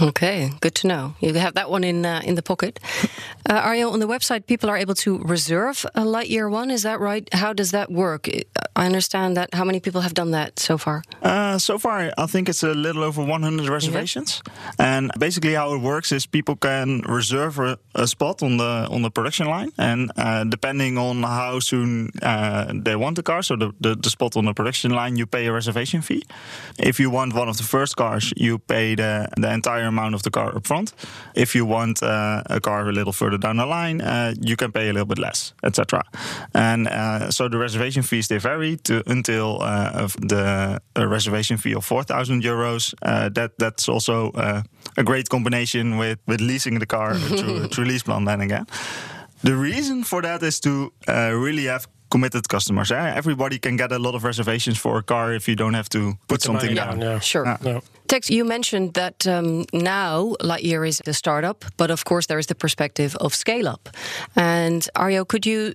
Okay, 0.00 0.50
good 0.60 0.74
to 0.76 0.86
know. 0.86 1.14
You 1.20 1.34
have 1.34 1.54
that 1.54 1.70
one 1.70 1.84
in 1.84 2.06
uh, 2.06 2.22
in 2.24 2.34
the 2.34 2.42
pocket. 2.42 2.80
Uh, 3.48 3.62
Arjo, 3.62 3.90
on 3.90 4.00
the 4.00 4.06
website, 4.06 4.46
people 4.46 4.70
are 4.70 4.76
able 4.76 4.94
to 4.94 5.18
reserve 5.18 5.84
a 5.94 6.02
Lightyear 6.02 6.48
one. 6.50 6.70
Is 6.70 6.82
that 6.82 7.00
right? 7.00 7.28
How 7.32 7.52
does 7.52 7.70
that 7.70 7.90
work? 7.90 8.28
I 8.76 8.86
understand 8.86 9.36
that. 9.36 9.54
How 9.54 9.64
many 9.64 9.80
people 9.80 10.02
have 10.02 10.14
done 10.14 10.30
that 10.32 10.60
so 10.60 10.78
far? 10.78 11.02
Uh, 11.22 11.58
so 11.58 11.78
far, 11.78 12.12
I 12.16 12.26
think 12.26 12.48
it's 12.48 12.62
a 12.62 12.74
little 12.74 13.02
over 13.02 13.24
100 13.24 13.68
reservations. 13.68 14.42
Yeah. 14.46 14.96
And 14.96 15.10
basically, 15.18 15.54
how 15.54 15.74
it 15.74 15.80
works 15.80 16.12
is 16.12 16.26
people 16.26 16.54
can 16.54 17.00
reserve 17.08 17.58
a, 17.58 17.78
a 17.94 18.06
spot 18.06 18.42
on 18.42 18.58
the 18.58 18.86
on 18.90 19.02
the 19.02 19.10
production 19.10 19.48
line, 19.48 19.72
and 19.78 20.12
uh, 20.16 20.44
depending 20.44 20.98
on 20.98 21.22
how 21.22 21.60
soon 21.60 22.10
uh, 22.22 22.72
they 22.84 22.94
want 22.94 23.16
the 23.16 23.22
car, 23.22 23.42
so 23.42 23.56
the, 23.56 23.72
the, 23.80 23.96
the 23.96 24.10
spot 24.10 24.36
on 24.36 24.44
the 24.44 24.54
production 24.54 24.92
line, 24.92 25.16
you 25.16 25.26
pay 25.26 25.46
a 25.46 25.52
reservation 25.52 26.02
fee. 26.02 26.22
If 26.78 27.00
you 27.00 27.10
want 27.10 27.34
one 27.34 27.48
of 27.48 27.56
the 27.56 27.64
first 27.64 27.96
cars, 27.96 28.32
you 28.36 28.58
pay 28.58 28.94
the 28.94 29.28
the 29.36 29.52
entire 29.52 29.89
amount 29.90 30.14
of 30.14 30.22
the 30.22 30.30
car 30.30 30.56
up 30.56 30.66
front. 30.66 30.94
If 31.34 31.54
you 31.54 31.66
want 31.66 32.02
uh, 32.02 32.42
a 32.46 32.60
car 32.60 32.88
a 32.88 32.92
little 32.92 33.12
further 33.12 33.38
down 33.38 33.56
the 33.56 33.66
line, 33.66 34.00
uh, 34.00 34.34
you 34.40 34.56
can 34.56 34.72
pay 34.72 34.88
a 34.88 34.92
little 34.92 35.06
bit 35.06 35.18
less, 35.18 35.52
etc. 35.62 36.02
And 36.54 36.88
uh, 36.88 37.30
so 37.30 37.48
the 37.48 37.58
reservation 37.58 38.02
fees 38.02 38.28
they 38.28 38.38
vary 38.38 38.76
to 38.76 39.02
until 39.06 39.60
uh, 39.62 40.08
the 40.28 40.80
reservation 40.96 41.58
fee 41.58 41.74
of 41.74 41.84
four 41.84 42.04
thousand 42.04 42.42
euros. 42.42 42.94
Uh, 43.02 43.28
that 43.34 43.50
that's 43.58 43.88
also 43.88 44.30
uh, 44.32 44.62
a 44.96 45.02
great 45.02 45.28
combination 45.28 45.98
with 45.98 46.18
with 46.26 46.40
leasing 46.40 46.78
the 46.78 46.86
car 46.86 47.14
through, 47.38 47.68
through 47.68 47.86
LeasePlan. 47.86 48.26
Then 48.26 48.40
again. 48.40 48.66
The 49.42 49.56
reason 49.56 50.04
for 50.04 50.20
that 50.20 50.42
is 50.42 50.60
to 50.60 50.92
really 51.08 51.64
have 51.64 51.86
committed 52.10 52.48
customers. 52.48 52.90
Eh? 52.90 53.14
Everybody 53.16 53.58
can 53.58 53.76
get 53.76 53.92
a 53.92 53.98
lot 53.98 54.14
of 54.14 54.24
reservations 54.24 54.78
for 54.78 54.98
a 54.98 55.02
car 55.02 55.32
if 55.32 55.48
you 55.48 55.56
don't 55.56 55.74
have 55.74 55.88
to 55.88 56.12
put, 56.28 56.28
put 56.28 56.42
something 56.42 56.74
down. 56.74 56.98
down. 56.98 57.00
Yeah. 57.00 57.20
Sure. 57.20 57.58
Yeah. 57.62 57.80
Tex, 58.08 58.28
you 58.28 58.44
mentioned 58.44 58.94
that 58.94 59.26
um, 59.26 59.64
now 59.72 60.34
Lightyear 60.40 60.86
is 60.86 61.00
a 61.06 61.12
startup, 61.12 61.64
but 61.76 61.90
of 61.90 62.04
course 62.04 62.26
there 62.26 62.38
is 62.38 62.46
the 62.46 62.54
perspective 62.54 63.14
of 63.20 63.34
scale 63.34 63.68
up. 63.68 63.88
And 64.34 64.88
Arjo, 64.96 65.24
could 65.24 65.46
you 65.46 65.72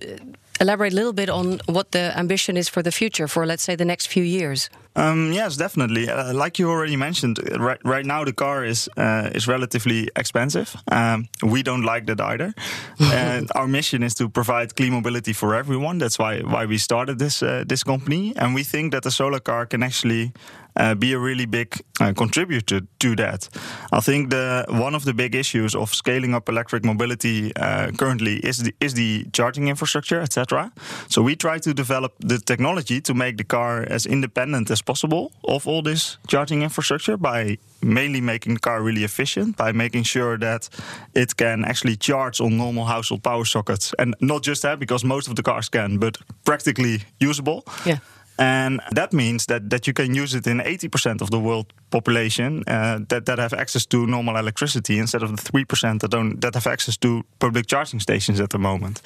elaborate 0.60 0.92
a 0.92 0.96
little 0.96 1.12
bit 1.12 1.28
on 1.28 1.60
what 1.66 1.90
the 1.90 2.12
ambition 2.18 2.56
is 2.56 2.68
for 2.68 2.82
the 2.82 2.92
future, 2.92 3.28
for 3.28 3.46
let's 3.46 3.62
say 3.62 3.76
the 3.76 3.84
next 3.84 4.08
few 4.08 4.22
years? 4.22 4.70
Um, 4.96 5.32
yes, 5.32 5.56
definitely. 5.56 6.08
Uh, 6.08 6.32
like 6.32 6.58
you 6.58 6.70
already 6.70 6.96
mentioned, 6.96 7.38
uh, 7.38 7.58
right, 7.58 7.78
right 7.84 8.06
now 8.06 8.24
the 8.24 8.32
car 8.32 8.64
is 8.64 8.88
uh, 8.96 9.30
is 9.34 9.46
relatively 9.46 10.08
expensive. 10.16 10.74
Um, 10.90 11.28
we 11.42 11.62
don't 11.62 11.82
like 11.82 12.06
that 12.06 12.20
either. 12.20 12.54
and 12.98 13.50
our 13.54 13.68
mission 13.68 14.02
is 14.02 14.14
to 14.14 14.28
provide 14.28 14.74
clean 14.74 14.92
mobility 14.92 15.34
for 15.34 15.54
everyone. 15.54 15.98
That's 15.98 16.18
why 16.18 16.40
why 16.40 16.66
we 16.66 16.78
started 16.78 17.18
this 17.18 17.42
uh, 17.42 17.64
this 17.68 17.84
company, 17.84 18.32
and 18.36 18.54
we 18.54 18.64
think 18.64 18.92
that 18.92 19.02
the 19.02 19.10
solar 19.10 19.40
car 19.40 19.66
can 19.66 19.82
actually 19.82 20.32
uh, 20.76 20.94
be 20.94 21.12
a 21.12 21.18
really 21.18 21.46
big 21.46 21.80
uh, 22.00 22.12
contributor 22.12 22.80
to 22.98 23.16
that. 23.16 23.48
I 23.92 24.00
think 24.00 24.30
the 24.30 24.64
one 24.68 24.94
of 24.94 25.04
the 25.04 25.14
big 25.14 25.34
issues 25.34 25.74
of 25.74 25.94
scaling 25.94 26.34
up 26.34 26.48
electric 26.48 26.84
mobility 26.84 27.52
uh, 27.56 27.90
currently 27.96 28.36
is 28.36 28.58
the 28.58 28.72
is 28.80 28.94
the 28.94 29.26
charging 29.32 29.68
infrastructure, 29.68 30.20
etc. 30.20 30.70
So 31.08 31.22
we 31.22 31.36
try 31.36 31.58
to 31.58 31.74
develop 31.74 32.12
the 32.20 32.38
technology 32.38 33.00
to 33.00 33.14
make 33.14 33.36
the 33.36 33.44
car 33.44 33.84
as 33.90 34.06
independent 34.06 34.70
as 34.70 34.82
possible 34.82 35.30
of 35.42 35.66
all 35.66 35.82
this 35.82 36.18
charging 36.26 36.62
infrastructure 36.62 37.16
by 37.16 37.58
mainly 37.82 38.20
making 38.20 38.54
the 38.54 38.60
car 38.60 38.82
really 38.82 39.04
efficient 39.04 39.56
by 39.56 39.72
making 39.72 40.04
sure 40.04 40.38
that 40.38 40.68
it 41.14 41.36
can 41.36 41.64
actually 41.64 41.96
charge 41.96 42.40
on 42.40 42.56
normal 42.56 42.84
household 42.84 43.22
power 43.22 43.44
sockets 43.44 43.94
and 43.98 44.14
not 44.20 44.42
just 44.42 44.62
that 44.62 44.78
because 44.78 45.06
most 45.06 45.28
of 45.28 45.34
the 45.36 45.42
cars 45.42 45.68
can 45.68 45.98
but 45.98 46.16
practically 46.44 47.02
usable 47.20 47.62
Yeah. 47.84 47.98
And 48.38 48.80
that 48.94 49.12
means 49.12 49.46
that, 49.46 49.70
that 49.70 49.86
you 49.86 49.92
can 49.92 50.14
use 50.14 50.34
it 50.34 50.46
in 50.46 50.58
80% 50.58 51.20
of 51.22 51.30
the 51.30 51.38
world 51.38 51.72
population 51.90 52.62
uh, 52.66 52.98
that, 53.08 53.26
that 53.26 53.38
have 53.38 53.52
access 53.54 53.86
to 53.86 54.06
normal 54.06 54.36
electricity 54.36 54.98
instead 54.98 55.22
of 55.22 55.30
the 55.36 55.42
3% 55.52 56.00
that, 56.00 56.10
don't, 56.10 56.40
that 56.40 56.54
have 56.54 56.66
access 56.66 56.96
to 56.98 57.22
public 57.38 57.66
charging 57.66 58.00
stations 58.00 58.40
at 58.40 58.50
the 58.50 58.58
moment. 58.58 59.00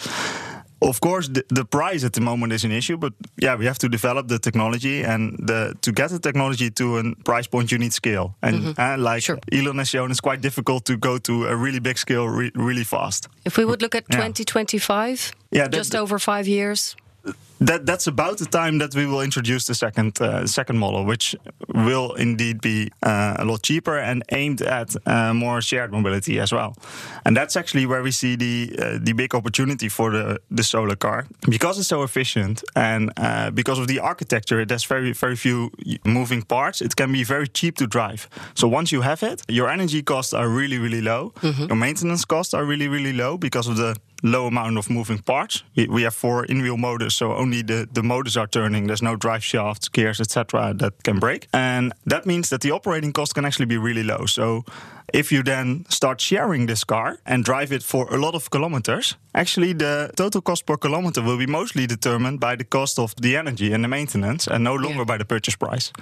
Of 0.83 0.99
course, 1.01 1.29
the, 1.29 1.45
the 1.51 1.67
price 1.67 2.05
at 2.05 2.15
the 2.15 2.23
moment 2.23 2.55
is 2.55 2.65
an 2.65 2.73
issue, 2.73 2.97
but 2.97 3.13
yeah, 3.37 3.55
we 3.55 3.67
have 3.67 3.79
to 3.81 3.89
develop 3.89 4.29
the 4.29 4.39
technology, 4.39 5.03
and 5.05 5.37
the, 5.47 5.75
to 5.83 5.93
get 5.93 6.09
the 6.11 6.19
technology 6.19 6.71
to 6.71 6.97
a 6.97 7.15
price 7.23 7.47
point, 7.47 7.71
you 7.71 7.77
need 7.79 7.93
scale. 7.93 8.35
And 8.43 8.79
uh, 8.79 8.97
like 8.97 9.23
Sure. 9.23 9.39
Elon 9.53 9.77
has 9.77 9.89
shown, 9.91 10.11
it's 10.11 10.21
quite 10.23 10.41
difficult 10.41 10.87
to 10.87 10.97
go 10.97 11.19
to 11.19 11.45
a 11.49 11.55
really 11.55 11.81
big 11.81 11.99
scale 11.99 12.27
re- 12.31 12.51
really 12.55 12.85
fast. 12.85 13.29
If 13.45 13.59
we 13.59 13.67
would 13.67 13.83
look 13.83 13.95
at 13.95 14.05
Yeah. 14.09 14.17
2025, 14.17 15.33
Yeah, 15.53 15.65
that- 15.65 15.73
just 15.73 15.95
over 15.95 16.19
five 16.19 16.49
years. 16.49 16.97
That 17.61 17.85
that's 17.85 18.07
about 18.07 18.39
the 18.39 18.47
time 18.47 18.79
that 18.79 18.95
we 18.95 19.07
will 19.07 19.21
introduce 19.21 19.67
the 19.67 19.75
second 19.75 20.21
uh, 20.21 20.47
second 20.47 20.79
model, 20.79 21.05
which 21.05 21.37
will 21.69 22.15
indeed 22.15 22.61
be 22.61 22.91
uh, 23.03 23.37
a 23.39 23.45
lot 23.45 23.63
cheaper 23.63 23.99
and 23.99 24.23
aimed 24.33 24.63
at 24.63 24.97
uh, 25.07 25.35
more 25.35 25.61
shared 25.61 25.93
mobility 25.93 26.41
as 26.41 26.53
well. 26.53 26.75
And 27.25 27.37
that's 27.37 27.57
actually 27.57 27.85
where 27.87 28.03
we 28.03 28.13
see 28.13 28.37
the 28.37 28.75
uh, 28.79 28.99
the 29.03 29.13
big 29.13 29.35
opportunity 29.35 29.89
for 29.89 30.11
the 30.11 30.41
the 30.51 30.63
solar 30.63 30.97
car 30.97 31.27
because 31.49 31.79
it's 31.79 31.89
so 31.89 32.03
efficient 32.03 32.65
and 32.75 33.13
uh, 33.19 33.51
because 33.51 33.79
of 33.79 33.89
the 33.89 34.01
architecture, 34.01 34.61
it 34.61 34.71
has 34.71 34.85
very 34.85 35.13
very 35.13 35.37
few 35.37 35.71
moving 36.05 36.43
parts. 36.43 36.81
It 36.81 36.97
can 36.97 37.13
be 37.13 37.25
very 37.25 37.47
cheap 37.49 37.77
to 37.77 37.87
drive. 37.87 38.29
So 38.55 38.69
once 38.69 38.91
you 38.91 39.03
have 39.03 39.23
it, 39.23 39.43
your 39.49 39.69
energy 39.69 40.03
costs 40.03 40.33
are 40.33 40.49
really 40.49 40.79
really 40.79 41.03
low. 41.03 41.33
Your 41.43 41.77
maintenance 41.77 42.25
costs 42.25 42.55
are 42.55 42.65
really 42.65 42.89
really 42.89 43.13
low 43.13 43.37
because 43.37 43.69
of 43.69 43.77
the 43.77 43.97
low 44.23 44.47
amount 44.47 44.79
of 44.79 44.89
moving 44.91 45.19
parts. 45.19 45.63
We, 45.77 45.87
we 45.89 46.03
have 46.03 46.15
four 46.15 46.45
in-wheel 46.45 46.77
motors, 46.77 47.17
so 47.17 47.35
only 47.35 47.63
the, 47.63 47.89
the 47.93 48.03
motors 48.03 48.37
are 48.37 48.47
turning. 48.47 48.87
There's 48.87 49.03
no 49.03 49.17
drive 49.17 49.43
shafts, 49.45 49.89
gears, 49.89 50.21
etc. 50.21 50.75
that 50.75 51.03
can 51.03 51.19
break. 51.19 51.49
And 51.53 51.93
that 52.07 52.27
means 52.27 52.49
that 52.51 52.61
the 52.61 52.71
operating 52.73 53.13
cost 53.13 53.35
can 53.35 53.45
actually 53.45 53.67
be 53.67 53.79
really 53.79 54.03
low. 54.03 54.27
So 54.27 54.65
if 55.13 55.33
you 55.33 55.43
then 55.43 55.85
start 55.89 56.21
sharing 56.21 56.67
this 56.67 56.85
car 56.85 57.19
and 57.27 57.45
drive 57.45 57.73
it 57.73 57.83
for 57.83 58.07
a 58.15 58.17
lot 58.17 58.35
of 58.35 58.51
kilometers, 58.51 59.17
actually 59.35 59.73
the 59.73 60.11
total 60.17 60.41
cost 60.41 60.67
per 60.67 60.77
kilometer 60.77 61.23
will 61.23 61.39
be 61.39 61.47
mostly 61.47 61.87
determined 61.87 62.39
by 62.41 62.57
the 62.57 62.65
cost 62.65 62.99
of 62.99 63.15
the 63.17 63.37
energy 63.37 63.73
and 63.73 63.83
the 63.83 63.89
maintenance 63.89 64.47
and 64.47 64.63
no 64.63 64.75
longer 64.75 64.99
Yeah. 65.01 65.05
by 65.05 65.19
the 65.19 65.25
purchase 65.25 65.57
price. 65.57 65.93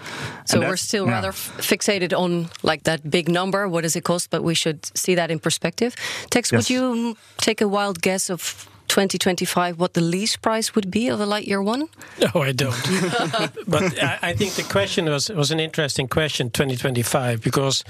So 0.44 0.60
we're 0.60 0.76
still 0.76 1.06
yeah. 1.06 1.12
rather 1.14 1.32
fixated 1.32 2.12
on 2.12 2.48
like 2.62 2.82
that 2.82 3.00
big 3.10 3.28
number. 3.28 3.66
What 3.68 3.82
does 3.82 3.96
it 3.96 4.04
cost? 4.04 4.30
But 4.30 4.42
we 4.42 4.54
should 4.54 4.78
see 4.94 5.14
that 5.16 5.30
in 5.30 5.38
perspective. 5.38 5.94
Tex, 6.30 6.52
would 6.52 6.68
you 6.68 7.16
take 7.36 7.64
a 7.64 7.68
wild 7.68 7.96
guess 8.02 8.07
of 8.30 8.68
2025 8.88 9.78
what 9.78 9.92
the 9.94 10.00
lease 10.00 10.36
price 10.36 10.74
would 10.74 10.90
be 10.90 11.08
of 11.08 11.20
a 11.20 11.26
Lightyear 11.26 11.62
One? 11.62 11.88
No, 12.20 12.42
I 12.42 12.52
don't. 12.52 12.74
but 13.68 14.02
I, 14.02 14.18
I 14.22 14.32
think 14.32 14.54
the 14.54 14.64
question 14.64 15.04
was 15.04 15.28
was 15.28 15.50
an 15.50 15.60
interesting 15.60 16.08
question, 16.08 16.50
2025, 16.50 17.42
because 17.42 17.84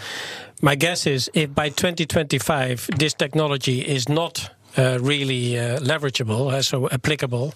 my 0.61 0.75
guess 0.75 1.07
is 1.07 1.31
if 1.35 1.55
by 1.55 1.69
2025 1.69 2.91
this 2.99 3.15
technology 3.15 3.81
is 3.81 4.09
not 4.09 4.51
really 4.79 5.59
uh, 5.59 5.79
leverageable, 5.81 6.53
uh, 6.53 6.63
so 6.63 6.89
applicable, 6.91 7.53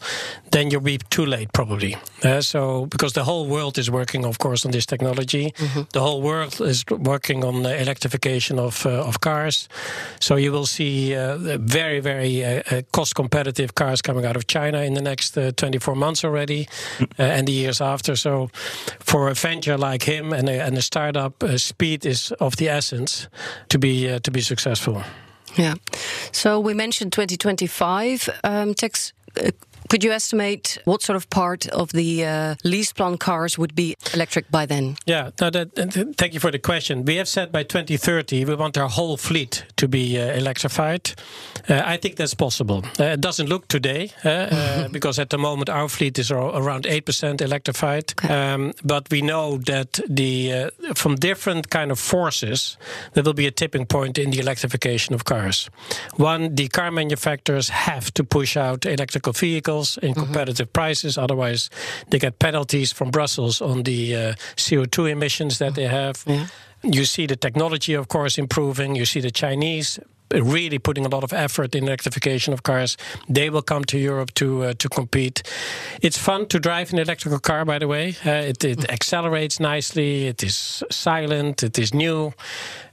then 0.50 0.70
you'll 0.70 0.80
be 0.80 0.98
too 1.10 1.26
late 1.26 1.52
probably. 1.52 1.96
Uh, 2.24 2.40
so 2.40 2.86
because 2.86 3.12
the 3.12 3.24
whole 3.24 3.46
world 3.46 3.78
is 3.78 3.90
working, 3.90 4.24
of 4.24 4.38
course, 4.38 4.66
on 4.66 4.72
this 4.72 4.86
technology, 4.86 5.52
the 5.92 6.00
whole 6.00 6.22
world 6.22 6.60
is 6.60 6.84
working 6.90 7.44
on 7.44 7.62
the 7.62 7.80
electrification 7.80 8.58
of 8.58 8.86
uh, 8.86 9.08
of 9.08 9.20
cars. 9.20 9.68
So 10.20 10.36
you 10.36 10.52
will 10.52 10.66
see 10.66 11.14
uh, 11.16 11.58
very 11.58 12.00
very 12.00 12.44
uh, 12.44 12.62
uh, 12.70 12.82
cost 12.92 13.14
competitive 13.14 13.74
cars 13.74 14.02
coming 14.02 14.26
out 14.26 14.36
of 14.36 14.46
China 14.46 14.78
in 14.82 14.94
the 14.94 15.02
next 15.02 15.38
uh, 15.38 15.52
24 15.52 15.94
months 15.94 16.24
already, 16.24 16.68
uh, 17.00 17.04
and 17.22 17.46
the 17.46 17.52
years 17.52 17.80
after. 17.80 18.16
So 18.16 18.50
for 19.00 19.28
a 19.28 19.34
venture 19.34 19.78
like 19.78 20.02
him 20.02 20.32
and 20.32 20.48
a, 20.48 20.60
and 20.60 20.76
a 20.76 20.82
startup, 20.82 21.42
uh, 21.42 21.58
speed 21.58 22.06
is 22.06 22.32
of 22.40 22.56
the 22.56 22.68
essence 22.68 23.28
to 23.68 23.78
be 23.78 24.10
uh, 24.10 24.18
to 24.20 24.30
be 24.30 24.40
successful. 24.40 25.02
Yeah. 25.56 25.74
So 26.32 26.58
we 26.58 26.74
mentioned 26.74 27.12
2025. 27.12 28.28
Um, 28.44 28.74
Tex, 28.74 29.12
uh, 29.40 29.50
could 29.88 30.04
you 30.04 30.12
estimate 30.12 30.78
what 30.84 31.02
sort 31.02 31.16
of 31.16 31.28
part 31.30 31.66
of 31.68 31.90
the 31.92 32.24
uh, 32.24 32.54
lease 32.64 32.92
plan 32.92 33.18
cars 33.18 33.58
would 33.58 33.74
be 33.74 33.94
electric 34.14 34.50
by 34.50 34.66
then? 34.66 34.96
Yeah, 35.06 35.30
no, 35.40 35.50
that, 35.50 35.74
that- 35.74 36.14
thank 36.16 36.34
you 36.34 36.40
for 36.40 36.50
the 36.50 36.58
question. 36.58 37.04
We 37.04 37.16
have 37.16 37.28
said 37.28 37.52
by 37.52 37.62
2030 37.64 38.44
we 38.44 38.54
want 38.54 38.78
our 38.78 38.88
whole 38.88 39.16
fleet 39.16 39.64
to 39.76 39.88
be 39.88 40.18
uh, 40.20 40.32
electrified. 40.34 41.12
Uh, 41.68 41.82
I 41.84 41.96
think 41.96 42.16
that's 42.16 42.34
possible. 42.34 42.82
Uh, 42.98 43.04
it 43.04 43.20
doesn't 43.20 43.48
look 43.48 43.68
today 43.68 44.10
uh, 44.24 44.28
uh, 44.28 44.88
because 44.88 45.18
at 45.18 45.30
the 45.30 45.38
moment 45.38 45.68
our 45.68 45.88
fleet 45.88 46.18
is 46.18 46.30
around 46.30 46.84
8% 46.84 47.40
electrified. 47.40 48.12
Um, 48.30 48.72
but 48.84 49.08
we 49.10 49.22
know 49.22 49.58
that 49.58 50.00
the 50.08 50.52
uh, 50.88 50.94
from 50.94 51.16
different 51.16 51.68
kind 51.70 51.90
of 51.90 51.98
forces 51.98 52.76
there 53.14 53.22
will 53.24 53.34
be 53.34 53.46
a 53.46 53.50
tipping 53.50 53.86
point 53.86 54.18
in 54.18 54.30
the 54.30 54.38
electrification 54.38 55.14
of 55.14 55.24
cars. 55.24 55.68
One, 56.16 56.54
the 56.54 56.68
car 56.68 56.90
manufacturers 56.90 57.68
have 57.70 58.12
to 58.14 58.24
push 58.24 58.56
out 58.56 58.86
electrical 58.86 59.32
vehicles 59.32 59.71
in 60.02 60.14
competitive 60.14 60.72
prices, 60.72 61.16
otherwise 61.16 61.70
they 62.08 62.18
get 62.18 62.38
penalties 62.38 62.92
from 62.92 63.10
Brussels 63.10 63.60
on 63.60 63.82
the 63.82 64.16
uh, 64.16 64.34
CO2 64.56 65.10
emissions 65.10 65.58
that 65.58 65.74
they 65.74 65.88
have. 65.88 66.24
You 66.82 67.04
see 67.04 67.26
the 67.26 67.36
technology, 67.36 67.94
of 67.94 68.06
course, 68.08 68.38
improving. 68.38 68.96
You 68.96 69.04
see 69.04 69.20
the 69.20 69.30
Chinese 69.30 70.00
really 70.40 70.78
putting 70.78 71.04
a 71.06 71.08
lot 71.08 71.24
of 71.24 71.32
effort 71.32 71.74
in 71.74 71.84
electrification 71.84 72.52
of 72.52 72.62
cars. 72.62 72.96
They 73.28 73.50
will 73.50 73.62
come 73.62 73.84
to 73.84 73.98
Europe 73.98 74.32
to 74.34 74.64
uh, 74.64 74.72
to 74.78 74.88
compete. 74.88 75.42
It's 76.00 76.18
fun 76.18 76.46
to 76.46 76.58
drive 76.58 76.92
an 76.92 76.98
electrical 76.98 77.38
car, 77.38 77.64
by 77.64 77.78
the 77.78 77.86
way. 77.86 78.16
Uh, 78.24 78.50
it, 78.50 78.64
it 78.64 78.90
accelerates 78.90 79.60
nicely. 79.60 80.26
It 80.26 80.42
is 80.42 80.82
silent. 80.90 81.62
It 81.62 81.78
is 81.78 81.92
new. 81.92 82.32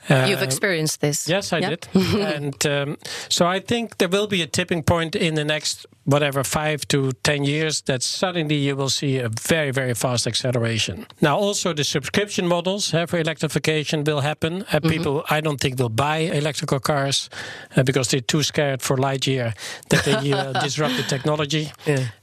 You've 0.09 0.41
Uh, 0.41 0.45
experienced 0.45 1.01
this. 1.01 1.27
Yes, 1.27 1.53
I 1.53 1.59
Yeah? 1.59 1.69
did. 1.69 1.87
and 2.35 2.65
um, 2.65 2.97
so 3.29 3.45
I 3.55 3.59
think 3.59 3.97
there 3.97 4.09
will 4.09 4.27
be 4.27 4.41
a 4.41 4.47
tipping 4.47 4.83
point 4.83 5.15
in 5.15 5.35
the 5.35 5.43
next, 5.45 5.85
whatever, 6.05 6.43
five 6.43 6.87
to 6.87 7.11
10 7.23 7.43
years 7.43 7.81
that 7.81 8.01
suddenly 8.03 8.55
you 8.55 8.75
will 8.75 8.89
see 8.89 9.17
a 9.19 9.29
very, 9.29 9.71
very 9.71 9.93
fast 9.93 10.27
acceleration. 10.27 11.05
Now, 11.21 11.37
also 11.37 11.73
the 11.73 11.83
subscription 11.83 12.47
models 12.47 12.93
uh, 12.93 13.05
for 13.05 13.19
electrification 13.19 14.03
will 14.03 14.21
happen. 14.21 14.63
Uh, 14.73 14.79
People, 14.79 15.23
I 15.29 15.41
don't 15.41 15.59
think, 15.61 15.77
will 15.79 15.89
buy 15.89 16.17
electrical 16.33 16.79
cars 16.79 17.29
uh, 17.77 17.83
because 17.83 18.07
they're 18.09 18.21
too 18.27 18.41
scared 18.43 18.81
for 18.81 18.97
Lightyear 18.97 19.53
that 19.89 20.03
they 20.05 20.33
uh, 20.33 20.53
disrupt 20.63 20.97
the 20.97 21.03
technology. 21.03 21.71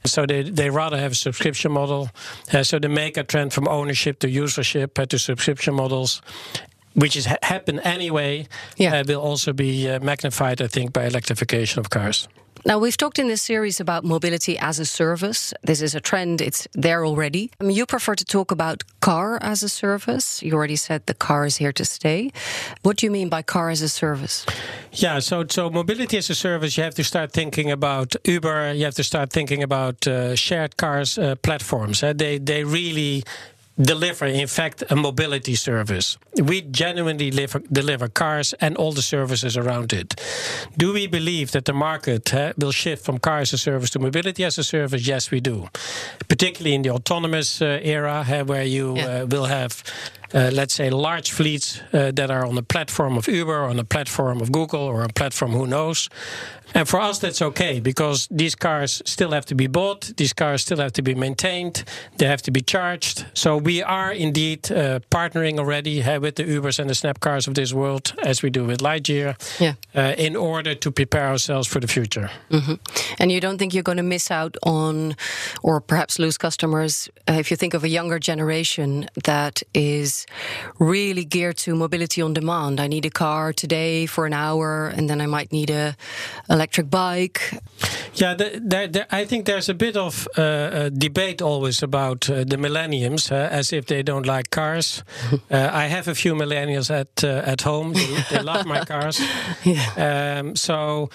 So 0.05 0.25
they, 0.25 0.43
they 0.43 0.69
rather 0.69 0.97
have 0.97 1.11
a 1.11 1.15
subscription 1.15 1.71
model. 1.71 2.09
Uh, 2.53 2.63
so 2.63 2.79
make 2.89 3.17
a 3.17 3.23
trend 3.23 3.53
from 3.53 3.67
ownership 3.67 4.19
to 4.19 4.27
usership 4.27 5.07
to 5.07 5.17
subscription 5.19 5.73
models 5.73 6.21
which 6.97 7.15
is 7.15 7.25
ha- 7.25 7.37
happen 7.43 7.79
anyway, 7.79 8.47
Yeah. 8.77 8.99
uh, 8.99 9.03
will 9.07 9.21
also 9.31 9.53
be 9.53 9.89
uh, 9.89 9.99
magnified, 9.99 10.61
I 10.61 10.67
think, 10.67 10.91
by 10.93 11.05
electrification 11.05 11.79
of 11.79 11.89
cars. 11.89 12.27
Now, 12.65 12.79
we've 12.79 12.97
talked 12.97 13.19
in 13.19 13.27
this 13.27 13.41
series 13.43 13.79
about 13.79 14.03
mobility 14.03 14.57
as 14.59 14.79
a 14.79 14.85
service. 14.85 15.53
This 15.63 15.81
is 15.81 15.95
a 15.95 15.99
trend, 16.01 16.41
it's 16.41 16.67
there 16.73 17.05
already. 17.05 17.49
Um, 17.61 17.69
you 17.69 17.85
prefer 17.85 18.15
to 18.15 18.25
talk 18.25 18.51
about 18.51 18.83
car 18.99 19.37
as 19.41 19.63
a 19.63 19.69
service. 19.69 20.41
You 20.43 20.53
already 20.55 20.75
said 20.75 21.05
the 21.05 21.13
car 21.13 21.45
is 21.45 21.57
here 21.57 21.71
to 21.73 21.85
stay. 21.85 22.31
What 22.81 22.97
do 22.97 23.05
you 23.05 23.11
mean 23.11 23.29
by 23.29 23.43
car 23.43 23.69
as 23.69 23.81
a 23.81 23.87
service? 23.87 24.45
Yeah, 24.91 25.19
so 25.21 25.45
so 25.49 25.69
mobility 25.69 26.17
as 26.17 26.29
a 26.29 26.33
service, 26.33 26.75
you 26.77 26.83
have 26.83 26.95
to 26.95 27.03
start 27.03 27.31
thinking 27.31 27.71
about 27.71 28.15
Uber. 28.25 28.73
You 28.73 28.83
have 28.85 28.95
to 28.95 29.03
start 29.03 29.29
thinking 29.31 29.63
about 29.63 30.07
uh, 30.07 30.35
shared 30.35 30.75
cars 30.75 31.17
uh, 31.17 31.35
platforms. 31.41 32.03
Uh, 32.03 32.13
they 32.17 32.39
they 32.39 32.63
really 32.63 33.23
deliver, 33.79 34.25
in 34.25 34.47
fact, 34.47 34.83
a 34.89 34.95
mobility 34.95 35.55
service. 35.55 36.17
We 36.41 36.61
genuinely 36.61 37.31
live, 37.31 37.55
deliver 37.71 38.07
cars 38.09 38.53
and 38.59 38.75
all 38.77 38.91
the 38.91 39.01
services 39.01 39.55
around 39.57 39.93
it. 39.93 40.19
Do 40.77 40.93
we 40.93 41.07
believe 41.07 41.51
that 41.51 41.65
the 41.65 41.73
market 41.73 42.33
uh, 42.33 42.53
will 42.57 42.71
shift 42.71 43.05
from 43.05 43.19
car 43.19 43.39
as 43.39 43.53
a 43.53 43.57
service 43.57 43.89
to 43.91 43.99
mobility 43.99 44.43
as 44.43 44.57
a 44.57 44.63
service? 44.63 45.07
Yes, 45.07 45.31
we 45.31 45.39
do. 45.39 45.67
particularly 46.27 46.75
in 46.75 46.81
the 46.83 46.89
autonomous 46.91 47.61
uh, 47.61 47.79
era, 47.83 48.25
uh, 48.27 48.43
where 48.43 48.63
you 48.63 48.95
Yeah. 48.95 49.21
uh, 49.21 49.25
will 49.27 49.45
have, 49.45 49.83
uh, 50.33 50.49
let's 50.53 50.73
say, 50.73 50.89
large 50.89 51.31
fleets 51.31 51.81
uh, 51.93 52.11
that 52.11 52.29
are 52.31 52.45
on 52.45 52.55
the 52.55 52.63
platform 52.63 53.17
of 53.17 53.27
Uber, 53.27 53.63
on 53.63 53.77
the 53.77 53.83
platform 53.85 54.41
of 54.41 54.51
Google, 54.51 54.81
or 54.81 55.03
a 55.03 55.09
platform 55.09 55.51
who 55.51 55.65
knows. 55.67 56.09
And 56.73 56.87
for 56.87 56.99
us, 56.99 57.19
that's 57.19 57.41
okay 57.41 57.79
because 57.79 58.27
these 58.29 58.53
cars 58.53 59.01
still 59.05 59.31
have 59.31 59.45
to 59.45 59.55
be 59.55 59.67
bought, 59.67 60.11
these 60.17 60.33
cars 60.33 60.61
still 60.61 60.79
have 60.79 60.91
to 60.93 61.01
be 61.01 61.15
maintained, 61.15 61.85
they 62.17 62.27
have 62.27 62.41
to 62.41 62.51
be 62.51 62.59
charged. 62.61 63.25
So 63.33 63.55
we 63.55 63.81
are 63.81 64.11
indeed 64.11 64.69
uh, 64.69 64.99
partnering 65.09 65.59
already 65.59 66.03
uh, 66.03 66.19
with 66.19 66.35
the 66.35 66.43
Ubers 66.43 66.77
and 66.79 66.89
the 66.89 66.93
SnappCars 66.93 67.47
of 67.47 67.53
this 67.53 67.71
world, 67.73 68.13
as 68.21 68.43
we 68.43 68.49
do 68.49 68.65
with 68.65 68.81
Lightyear, 68.81 69.35
Yeah. 69.59 69.75
uh, 69.95 70.13
in 70.17 70.35
order 70.35 70.75
to 70.75 70.91
prepare 70.91 71.27
ourselves 71.27 71.67
for 71.69 71.79
the 71.79 71.87
future. 71.87 72.29
And 73.17 73.31
you 73.31 73.39
don't 73.39 73.57
think 73.57 73.73
you're 73.73 73.81
going 73.83 73.97
to 73.97 74.03
miss 74.03 74.29
out 74.29 74.57
on, 74.63 75.15
or 75.63 75.79
perhaps 75.79 76.19
lose 76.19 76.37
customers, 76.37 77.09
uh, 77.29 77.39
if 77.39 77.49
you 77.49 77.55
think 77.57 77.75
of 77.75 77.83
a 77.85 77.89
younger 77.89 78.19
generation 78.19 79.07
that 79.23 79.63
is 79.73 80.16
really 80.79 81.25
geared 81.25 81.57
to 81.57 81.75
mobility 81.75 82.21
on 82.21 82.33
demand. 82.33 82.79
I 82.79 82.87
need 82.87 83.05
a 83.05 83.09
car 83.09 83.53
today 83.53 84.05
for 84.05 84.25
an 84.25 84.33
hour, 84.33 84.87
and 84.87 85.09
then 85.09 85.21
I 85.21 85.25
might 85.25 85.51
need 85.51 85.69
a 85.69 85.95
electric 86.49 86.89
bike. 86.89 87.53
Yeah, 88.13 88.33
the, 88.33 88.59
there, 88.63 88.87
there, 88.87 89.05
I 89.11 89.25
think 89.25 89.45
there's 89.45 89.69
a 89.69 89.73
bit 89.73 89.95
of 89.95 90.27
uh, 90.37 90.89
debate 90.89 91.41
always 91.41 91.83
about 91.83 92.29
uh, 92.29 92.43
the 92.43 92.57
millennials, 92.57 93.31
uh, 93.31 93.35
as 93.35 93.71
if 93.71 93.85
they 93.85 94.03
don't 94.03 94.25
like 94.25 94.49
cars. 94.49 95.03
uh, 95.51 95.69
I 95.71 95.85
have 95.87 96.07
a 96.07 96.15
few 96.15 96.33
millennials 96.33 96.89
at 96.89 97.23
uh, 97.23 97.51
at 97.51 97.61
home. 97.61 97.93
They, 97.93 98.23
they 98.31 98.41
love 98.41 98.65
my 98.65 98.85
cars. 98.85 99.21
Um, 99.97 100.55
so, 100.55 101.09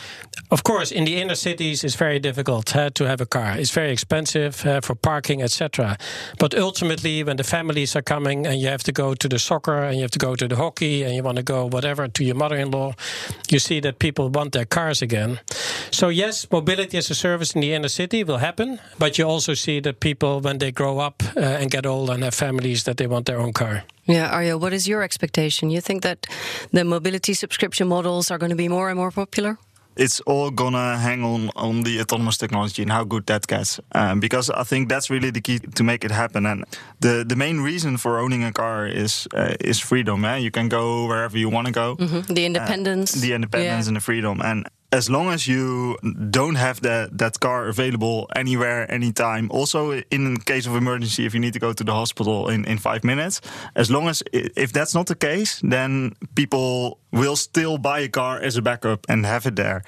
of 0.50 0.62
course, 0.62 0.90
in 0.90 1.04
the 1.04 1.20
inner 1.20 1.34
cities, 1.34 1.84
it's 1.84 1.94
very 1.94 2.18
difficult 2.18 2.74
uh, 2.76 2.90
to 2.90 3.04
have 3.04 3.20
a 3.20 3.26
car. 3.26 3.56
It's 3.58 3.70
very 3.70 3.92
expensive 3.92 4.64
uh, 4.66 4.80
for 4.80 4.94
parking, 4.94 5.42
etc. 5.42 5.96
But 6.38 6.54
ultimately, 6.54 7.24
when 7.24 7.36
the 7.36 7.44
families 7.44 7.96
are 7.96 8.02
coming 8.02 8.46
and 8.46 8.60
you 8.60 8.68
have 8.68 8.82
to 8.84 8.91
go 8.92 9.14
to 9.14 9.28
the 9.28 9.38
soccer 9.38 9.78
and 9.82 9.96
you 9.96 10.02
have 10.02 10.10
to 10.12 10.18
go 10.18 10.36
to 10.36 10.46
the 10.46 10.56
hockey 10.56 11.02
and 11.02 11.14
you 11.14 11.22
want 11.22 11.36
to 11.36 11.42
go 11.42 11.66
whatever 11.66 12.08
to 12.08 12.24
your 12.24 12.36
mother-in-law, 12.36 12.94
you 13.50 13.58
see 13.58 13.80
that 13.80 13.98
people 13.98 14.28
want 14.28 14.52
their 14.52 14.64
cars 14.64 15.02
again. 15.02 15.40
So 15.90 16.08
yes, 16.08 16.46
mobility 16.50 16.98
as 16.98 17.10
a 17.10 17.14
service 17.14 17.54
in 17.54 17.60
the 17.60 17.72
inner 17.72 17.88
city 17.88 18.24
will 18.24 18.38
happen, 18.38 18.78
but 18.98 19.18
you 19.18 19.24
also 19.24 19.54
see 19.54 19.80
that 19.80 20.00
people, 20.00 20.40
when 20.40 20.58
they 20.58 20.72
grow 20.72 20.98
up 20.98 21.22
uh, 21.36 21.40
and 21.40 21.70
get 21.70 21.86
old 21.86 22.10
and 22.10 22.22
have 22.22 22.34
families, 22.34 22.84
that 22.84 22.96
they 22.96 23.06
want 23.06 23.26
their 23.26 23.38
own 23.38 23.52
car. 23.52 23.84
Yeah, 24.06 24.30
Arjo, 24.30 24.58
what 24.60 24.72
is 24.72 24.88
your 24.88 25.02
expectation? 25.02 25.70
You 25.70 25.80
think 25.80 26.02
that 26.02 26.26
the 26.72 26.84
mobility 26.84 27.34
subscription 27.34 27.88
models 27.88 28.30
are 28.30 28.38
going 28.38 28.50
to 28.50 28.56
be 28.56 28.68
more 28.68 28.88
and 28.88 28.98
more 28.98 29.10
popular? 29.10 29.58
It's 29.96 30.20
all 30.26 30.50
gonna 30.50 30.96
hang 30.98 31.24
on 31.24 31.50
on 31.56 31.82
the 31.84 32.00
autonomous 32.00 32.36
technology 32.38 32.82
and 32.82 32.90
how 32.92 33.04
good 33.04 33.26
that 33.26 33.46
gets. 33.46 33.80
Um, 33.94 34.20
because 34.20 34.50
I 34.50 34.64
think 34.64 34.88
that's 34.88 35.10
really 35.10 35.30
the 35.30 35.40
key 35.40 35.58
to 35.58 35.82
make 35.84 36.04
it 36.04 36.10
happen. 36.10 36.46
And 36.46 36.64
the 37.00 37.24
the 37.28 37.36
main 37.36 37.60
reason 37.60 37.98
for 37.98 38.18
owning 38.18 38.44
a 38.44 38.52
car 38.52 38.86
is 38.86 39.26
uh, 39.34 39.54
is 39.60 39.78
freedom. 39.80 40.24
Eh? 40.24 40.36
You 40.38 40.50
can 40.50 40.68
go 40.68 41.06
wherever 41.06 41.38
you 41.38 41.50
want 41.52 41.66
to 41.66 41.72
go. 41.72 41.96
The 42.34 42.44
independence. 42.46 43.12
the 43.20 43.32
independence 43.34 43.84
Yeah. 43.84 43.88
and 43.88 43.96
the 43.96 44.00
freedom. 44.00 44.40
And 44.40 44.66
as 44.92 45.08
long 45.08 45.30
as 45.30 45.46
you 45.46 45.96
don't 46.30 46.56
have 46.56 46.82
that 46.82 47.18
that 47.18 47.40
car 47.40 47.68
available 47.68 48.26
anywhere, 48.36 48.90
anytime, 48.92 49.48
also 49.50 50.02
in 50.10 50.36
case 50.36 50.66
of 50.66 50.76
emergency, 50.76 51.24
if 51.24 51.34
you 51.34 51.40
need 51.40 51.54
to 51.54 51.58
go 51.58 51.72
to 51.72 51.84
the 51.84 51.92
hospital 51.92 52.48
in, 52.50 52.64
in 52.66 52.78
five 52.78 53.02
minutes, 53.02 53.40
as 53.74 53.90
long 53.90 54.08
as 54.08 54.22
if 54.32 54.72
that's 54.72 54.94
not 54.94 55.06
the 55.06 55.14
case, 55.14 55.60
then 55.62 56.12
people 56.34 56.98
will 57.10 57.36
still 57.36 57.78
buy 57.78 58.00
a 58.00 58.08
car 58.08 58.38
as 58.40 58.56
a 58.56 58.62
backup 58.62 59.06
and 59.08 59.26
have 59.26 59.46
it 59.46 59.56
there. 59.56 59.82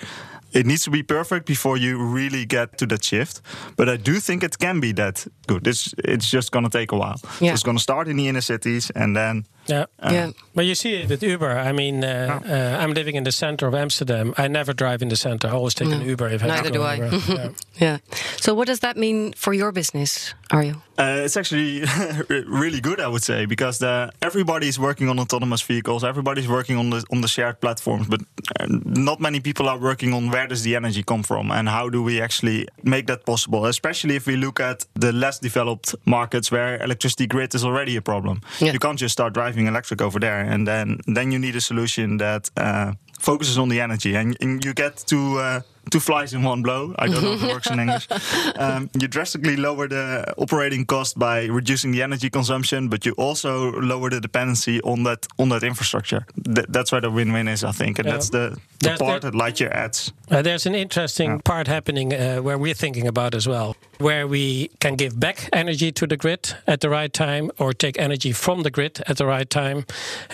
It 0.52 0.66
needs 0.66 0.84
to 0.84 0.90
be 0.90 1.02
perfect 1.02 1.46
before 1.46 1.76
you 1.76 1.98
really 1.98 2.46
get 2.46 2.78
to 2.78 2.86
that 2.86 3.04
shift. 3.04 3.40
But 3.76 3.88
I 3.88 3.96
do 3.96 4.20
think 4.20 4.42
it 4.44 4.56
can 4.56 4.80
be 4.80 4.92
that 4.92 5.26
good. 5.46 5.66
It's 5.66 5.94
it's 5.98 6.30
just 6.30 6.50
gonna 6.50 6.70
take 6.70 6.92
a 6.92 6.96
while. 6.96 7.18
So 7.48 7.52
it's 7.54 7.62
gonna 7.64 7.78
start 7.78 8.08
in 8.08 8.16
the 8.16 8.28
inner 8.28 8.42
cities 8.42 8.90
and 8.94 9.16
then 9.16 9.44
Yeah. 9.66 9.86
yeah. 10.10 10.30
But 10.54 10.66
you 10.66 10.74
see 10.74 10.94
it 10.94 11.08
with 11.08 11.22
Uber. 11.22 11.50
I 11.50 11.72
mean, 11.72 12.04
uh, 12.04 12.40
uh, 12.46 12.82
I'm 12.82 12.92
living 12.92 13.16
in 13.16 13.24
the 13.24 13.32
center 13.32 13.66
of 13.66 13.74
Amsterdam. 13.74 14.34
I 14.36 14.48
never 14.48 14.72
drive 14.72 15.02
in 15.02 15.08
the 15.08 15.16
center. 15.16 15.48
I 15.48 15.52
always 15.52 15.74
take 15.74 15.88
an 15.88 16.02
Uber 16.02 16.28
if 16.28 16.42
I 16.42 16.46
have 16.46 16.56
Neither 16.56 16.70
do 16.70 16.82
I. 16.82 16.94
yeah. 17.28 17.48
Yeah. 17.80 17.98
So, 18.40 18.54
what 18.54 18.66
does 18.66 18.80
that 18.80 18.96
mean 18.96 19.32
for 19.32 19.52
your 19.52 19.72
business, 19.72 20.34
Arjo? 20.50 20.76
Uh, 20.96 21.22
it's 21.24 21.36
actually 21.36 21.82
really 22.46 22.80
good, 22.80 23.00
I 23.00 23.08
would 23.08 23.22
say, 23.22 23.46
because 23.46 23.78
the, 23.78 24.12
everybody's 24.22 24.78
working 24.78 25.08
on 25.08 25.18
autonomous 25.18 25.60
vehicles. 25.62 26.04
Everybody's 26.04 26.46
working 26.46 26.76
on 26.76 26.90
the 26.90 27.04
on 27.10 27.20
the 27.20 27.28
shared 27.28 27.60
platforms, 27.60 28.06
but 28.06 28.20
uh, 28.60 28.66
not 28.84 29.18
many 29.20 29.40
people 29.40 29.68
are 29.68 29.78
working 29.78 30.12
on 30.14 30.30
where 30.30 30.46
does 30.46 30.62
the 30.62 30.76
energy 30.76 31.02
come 31.02 31.22
from 31.24 31.50
and 31.50 31.68
how 31.68 31.88
do 31.88 32.02
we 32.02 32.20
actually 32.20 32.68
make 32.84 33.06
that 33.06 33.26
possible. 33.26 33.66
Especially 33.66 34.14
if 34.14 34.26
we 34.26 34.36
look 34.36 34.60
at 34.60 34.86
the 34.94 35.12
less 35.12 35.40
developed 35.40 35.94
markets 36.04 36.52
where 36.52 36.80
electricity 36.82 37.26
grid 37.26 37.54
is 37.54 37.64
already 37.64 37.96
a 37.96 38.02
problem. 38.02 38.40
Yeah. 38.60 38.72
You 38.72 38.78
can't 38.78 38.98
just 38.98 39.12
start 39.12 39.32
driving 39.34 39.53
electric 39.58 40.00
over 40.00 40.20
there, 40.20 40.40
and 40.40 40.66
then 40.66 40.98
then 41.06 41.32
you 41.32 41.38
need 41.38 41.56
a 41.56 41.60
solution 41.60 42.18
that 42.18 42.50
uh, 42.56 42.92
focuses 43.18 43.58
on 43.58 43.68
the 43.68 43.80
energy, 43.80 44.16
and, 44.16 44.36
and 44.40 44.64
you 44.64 44.74
get 44.74 44.96
to. 45.06 45.62
Two 45.90 46.00
flies 46.00 46.32
in 46.34 46.42
one 46.42 46.62
blow. 46.62 46.94
I 46.98 47.06
don't 47.06 47.22
know 47.22 47.32
if 47.34 47.42
it 47.42 47.48
works 47.52 47.70
in 47.70 47.78
English. 47.80 48.08
Um, 48.56 48.88
you 49.00 49.08
drastically 49.08 49.56
lower 49.56 49.88
the 49.88 50.32
operating 50.38 50.86
cost 50.86 51.18
by 51.18 51.46
reducing 51.46 51.92
the 51.92 52.02
energy 52.02 52.30
consumption, 52.30 52.88
but 52.88 53.04
you 53.04 53.12
also 53.18 53.72
lower 53.72 54.10
the 54.10 54.20
dependency 54.20 54.80
on 54.82 55.02
that 55.04 55.26
on 55.38 55.48
that 55.48 55.62
infrastructure. 55.62 56.24
Th- 56.54 56.66
that's 56.68 56.92
where 56.92 57.00
the 57.00 57.10
win-win 57.10 57.48
is, 57.48 57.64
I 57.64 57.72
think, 57.72 57.98
and 57.98 58.06
Yeah. 58.06 58.12
that's 58.12 58.30
the, 58.30 58.50
the 58.50 58.60
There's- 58.80 58.98
part 58.98 59.22
there- 59.22 59.30
that 59.30 59.36
Lightyear 59.38 59.70
adds. 59.72 60.12
Uh, 60.30 60.42
there's 60.42 60.66
an 60.66 60.74
interesting 60.74 61.40
part 61.40 61.66
happening 61.68 62.12
uh, 62.14 62.38
where 62.42 62.56
we're 62.58 62.74
thinking 62.78 63.06
about 63.08 63.34
as 63.34 63.46
well, 63.46 63.74
where 63.98 64.26
we 64.26 64.68
can 64.80 64.94
give 64.96 65.18
back 65.18 65.48
energy 65.52 65.92
to 65.92 66.06
the 66.06 66.16
grid 66.16 66.54
at 66.66 66.80
the 66.80 66.88
right 66.88 67.12
time 67.12 67.50
or 67.58 67.72
take 67.72 67.98
energy 68.02 68.32
from 68.32 68.62
the 68.62 68.70
grid 68.70 69.02
at 69.06 69.16
the 69.16 69.26
right 69.26 69.50
time. 69.50 69.78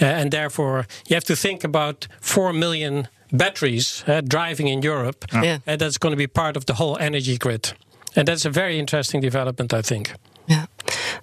Uh, 0.01 0.05
and 0.21 0.31
therefore, 0.31 0.87
you 1.09 1.15
have 1.17 1.25
to 1.25 1.37
think 1.37 1.65
about 1.65 2.07
4 2.21 2.53
million 2.53 3.09
batteries 3.33 4.05
uh, 4.07 4.21
driving 4.21 4.69
in 4.69 4.83
Europe. 4.83 5.25
Yeah. 5.33 5.59
And 5.67 5.81
that's 5.81 5.99
going 5.99 6.13
to 6.13 6.17
be 6.17 6.27
part 6.27 6.57
of 6.57 6.65
the 6.65 6.75
whole 6.75 6.97
energy 6.99 7.37
grid. 7.39 7.73
And 8.17 8.27
that's 8.27 8.45
a 8.45 8.51
very 8.51 8.79
interesting 8.79 9.21
development, 9.23 9.73
I 9.73 9.83
think. 9.83 10.13
Yeah. 10.47 10.67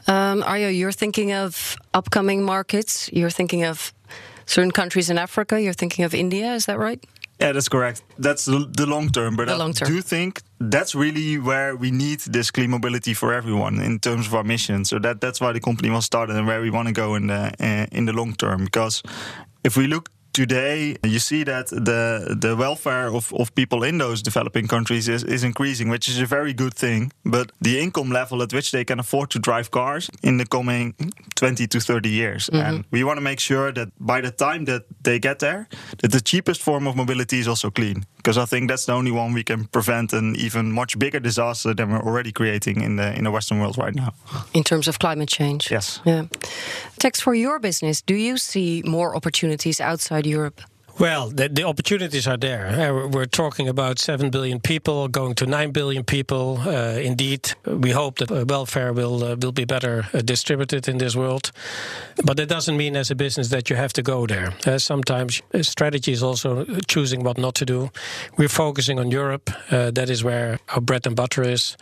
Um, 0.07 0.41
Arjo, 0.43 0.69
you're 0.69 0.93
thinking 0.93 1.33
of 1.33 1.75
upcoming 1.93 2.43
markets. 2.43 3.09
You're 3.11 3.29
thinking 3.33 3.65
of 3.65 3.93
certain 4.45 4.71
countries 4.71 5.09
in 5.09 5.17
Africa. 5.17 5.59
You're 5.59 5.73
thinking 5.73 6.05
of 6.05 6.13
India. 6.13 6.53
Is 6.53 6.65
that 6.65 6.79
right? 6.79 7.03
Yeah, 7.39 7.51
that's 7.51 7.69
correct. 7.69 8.01
That's 8.17 8.45
the, 8.45 8.65
the 8.71 8.85
long 8.85 9.09
term. 9.09 9.35
But 9.35 9.47
The 9.47 9.53
I 9.53 9.57
long 9.57 9.73
term. 9.73 9.89
do 9.89 10.01
think 10.01 10.41
that's 10.59 10.95
really 10.95 11.37
where 11.37 11.75
we 11.75 11.91
need 11.91 12.21
this 12.21 12.51
clean 12.51 12.69
mobility 12.71 13.13
for 13.13 13.33
everyone 13.33 13.79
in 13.79 13.99
terms 13.99 14.27
of 14.27 14.33
our 14.33 14.43
mission. 14.43 14.85
So 14.85 14.97
that 14.99 15.19
that's 15.21 15.39
why 15.39 15.51
the 15.51 15.59
company 15.59 15.89
was 15.91 16.05
started 16.05 16.35
and 16.35 16.47
where 16.47 16.61
we 16.61 16.71
want 16.71 16.87
to 16.87 16.93
go 16.93 17.15
in 17.15 17.27
the 17.27 17.51
uh, 17.59 17.85
in 17.91 18.05
the 18.05 18.13
long 18.13 18.33
term. 18.33 18.63
Because 18.63 19.03
if 19.63 19.75
we 19.77 19.85
look 19.87 20.09
today, 20.37 20.95
you 21.03 21.19
see 21.19 21.43
that 21.43 21.67
the 21.89 22.37
the 22.45 22.55
welfare 22.55 23.07
of, 23.19 23.33
of 23.33 23.47
people 23.55 23.87
in 23.89 23.97
those 23.97 24.21
developing 24.21 24.67
countries 24.67 25.07
is, 25.07 25.23
is 25.23 25.43
increasing, 25.43 25.89
which 25.89 26.07
is 26.07 26.19
a 26.21 26.25
very 26.37 26.53
good 26.53 26.75
thing. 26.75 27.11
But 27.23 27.45
the 27.67 27.79
income 27.79 28.09
level 28.19 28.41
at 28.41 28.51
which 28.53 28.69
they 28.71 28.85
can 28.85 28.99
afford 28.99 29.29
to 29.29 29.39
drive 29.39 29.67
cars 29.71 30.09
in 30.21 30.37
the 30.37 30.45
coming 30.45 30.93
20 31.35 31.67
to 31.67 31.79
30 31.79 32.09
years. 32.09 32.49
Mm-hmm. 32.49 32.67
And 32.67 32.85
we 32.91 33.03
want 33.03 33.17
to 33.17 33.25
make 33.31 33.39
sure 33.39 33.73
that 33.73 33.87
by 33.99 34.21
the 34.21 34.31
time 34.31 34.65
that 34.65 34.83
they 35.01 35.19
get 35.19 35.39
there, 35.39 35.67
that 36.01 36.11
the 36.11 36.21
cheapest 36.21 36.61
form 36.61 36.87
of 36.87 36.95
mobility 36.95 37.39
is 37.39 37.47
also 37.47 37.71
clean. 37.71 38.05
Because 38.17 38.37
I 38.37 38.45
think 38.45 38.69
that's 38.69 38.85
the 38.85 38.93
only 38.93 39.11
one 39.11 39.33
we 39.33 39.43
can 39.43 39.65
prevent 39.65 40.13
an 40.13 40.35
even 40.35 40.71
much 40.71 40.99
bigger 40.99 41.19
disaster 41.19 41.73
than 41.73 41.89
we're 41.89 42.05
already 42.09 42.31
creating 42.31 42.81
in 42.81 42.97
the 42.97 43.17
in 43.17 43.23
the 43.23 43.31
Western 43.31 43.59
world 43.59 43.77
right 43.77 43.95
now. 43.95 44.11
In 44.53 44.63
terms 44.63 44.87
of 44.87 44.97
climate 44.97 45.29
change. 45.29 45.71
Yes. 45.71 46.01
Yeah. 46.05 46.25
Tex, 46.99 47.21
for 47.21 47.33
your 47.33 47.59
business, 47.59 48.01
do 48.01 48.13
you 48.13 48.37
see 48.37 48.83
more 48.85 49.15
opportunities 49.15 49.81
outside 49.81 50.26
Europe? 50.27 50.61
Well, 50.99 51.29
the, 51.29 51.47
the 51.47 51.63
opportunities 51.63 52.27
are 52.27 52.37
there. 52.37 52.65
Uh, 52.67 53.07
we're- 53.09 53.27
talking 53.27 53.67
about 53.69 53.99
7 53.99 54.31
billion 54.31 54.59
people 54.59 55.07
going 55.09 55.35
to 55.35 55.45
9 55.45 55.71
billion 55.71 56.03
people. 56.03 56.57
Uh, 56.65 56.97
indeed, 56.99 57.53
we 57.65 57.91
hope 57.91 58.17
that 58.17 58.31
uh, 58.31 58.45
welfare 58.47 58.93
will, 58.93 59.23
uh, 59.23 59.35
will 59.35 59.51
be 59.51 59.65
better 59.65 60.07
uh, 60.13 60.21
distributed 60.21 60.87
in 60.87 60.97
this 60.97 61.15
world. 61.15 61.51
But 62.25 62.37
that 62.37 62.49
doesn't 62.49 62.75
mean, 62.75 62.95
as 62.95 63.11
a 63.11 63.15
business, 63.15 63.49
that 63.49 63.69
you 63.69 63.75
have 63.75 63.93
to 63.93 64.01
go 64.01 64.25
there. 64.25 64.53
Sometimes 64.79 65.41
strategy 65.61 66.11
is 66.11 66.23
also 66.23 66.65
choosing 66.87 67.23
what 67.23 67.37
not 67.37 67.53
to 67.55 67.65
do. 67.65 67.89
We're 68.37 68.49
focusing 68.49 68.97
on 68.99 69.11
Europe. 69.11 69.51
Uh, 69.69 69.91
that 69.91 70.09
is 70.09 70.23
where 70.23 70.57
our 70.69 70.81
bread 70.81 71.05
and 71.05 71.15
butter 71.15 71.43
is. 71.43 71.77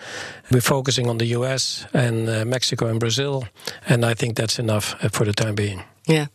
We're 0.51 0.61
focusing 0.61 1.07
on 1.09 1.19
the 1.19 1.27
US 1.27 1.85
and 1.93 2.27
uh, 2.27 2.43
Mexico 2.45 2.87
and 2.87 2.99
Brazil. 2.99 3.43
And 3.87 4.03
I 4.03 4.13
think 4.13 4.35
that's 4.35 4.59
enough 4.59 4.95
for 5.11 5.25
the 5.25 5.33
time 5.33 5.55
being. 5.55 5.83
Yeah. 6.07 6.27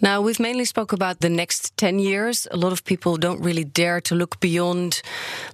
Now, 0.00 0.20
we've 0.20 0.40
mainly 0.40 0.64
spoke 0.64 0.92
about 0.92 1.20
the 1.20 1.28
next 1.28 1.76
10 1.76 1.98
years. 1.98 2.48
A 2.50 2.56
lot 2.56 2.72
of 2.72 2.84
people 2.84 3.16
don't 3.16 3.40
really 3.40 3.64
dare 3.64 4.00
to 4.02 4.14
look 4.14 4.40
beyond, 4.40 5.02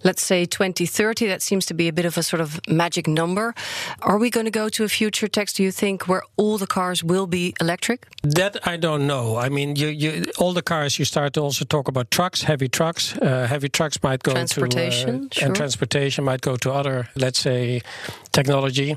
let's 0.05 0.23
say, 0.23 0.45
2030. 0.45 1.27
That 1.27 1.43
seems 1.43 1.67
to 1.67 1.75
be 1.75 1.89
a 1.89 1.93
bit 1.93 2.05
of 2.05 2.17
a 2.19 2.23
sort 2.23 2.41
of 2.41 2.61
magic 2.69 3.07
number. 3.07 3.55
Are 4.03 4.19
we 4.19 4.31
going 4.31 4.47
to 4.47 4.51
go 4.51 4.69
to 4.69 4.85
a 4.85 4.89
future, 4.89 5.29
Tex, 5.29 5.53
do 5.53 5.63
you 5.63 5.73
think, 5.73 6.09
where 6.09 6.23
all 6.37 6.59
the 6.59 6.67
cars 6.67 7.05
will 7.05 7.27
be 7.27 7.55
electric? 7.61 8.07
That 8.23 8.67
I 8.67 8.77
don't 8.77 9.07
know. 9.07 9.37
I 9.37 9.49
mean, 9.49 9.77
you, 9.77 9.89
you 9.89 10.25
all 10.39 10.53
the 10.53 10.63
cars. 10.63 10.99
You 10.99 11.05
start 11.05 11.35
to 11.35 11.41
also 11.41 11.65
talk 11.65 11.89
about 11.89 12.11
trucks, 12.11 12.43
heavy 12.43 12.69
trucks. 12.69 13.17
Uh, 13.17 13.47
heavy 13.47 13.69
trucks 13.69 14.03
might 14.03 14.23
go 14.23 14.33
Transportation, 14.33 15.15
to 15.21 15.27
uh, 15.27 15.29
sure. 15.33 15.47
and 15.47 15.57
transportation 15.57 16.25
might 16.25 16.41
go 16.41 16.57
to 16.57 16.73
other, 16.73 17.09
let's 17.15 17.39
say, 17.39 17.81
technology. 18.33 18.97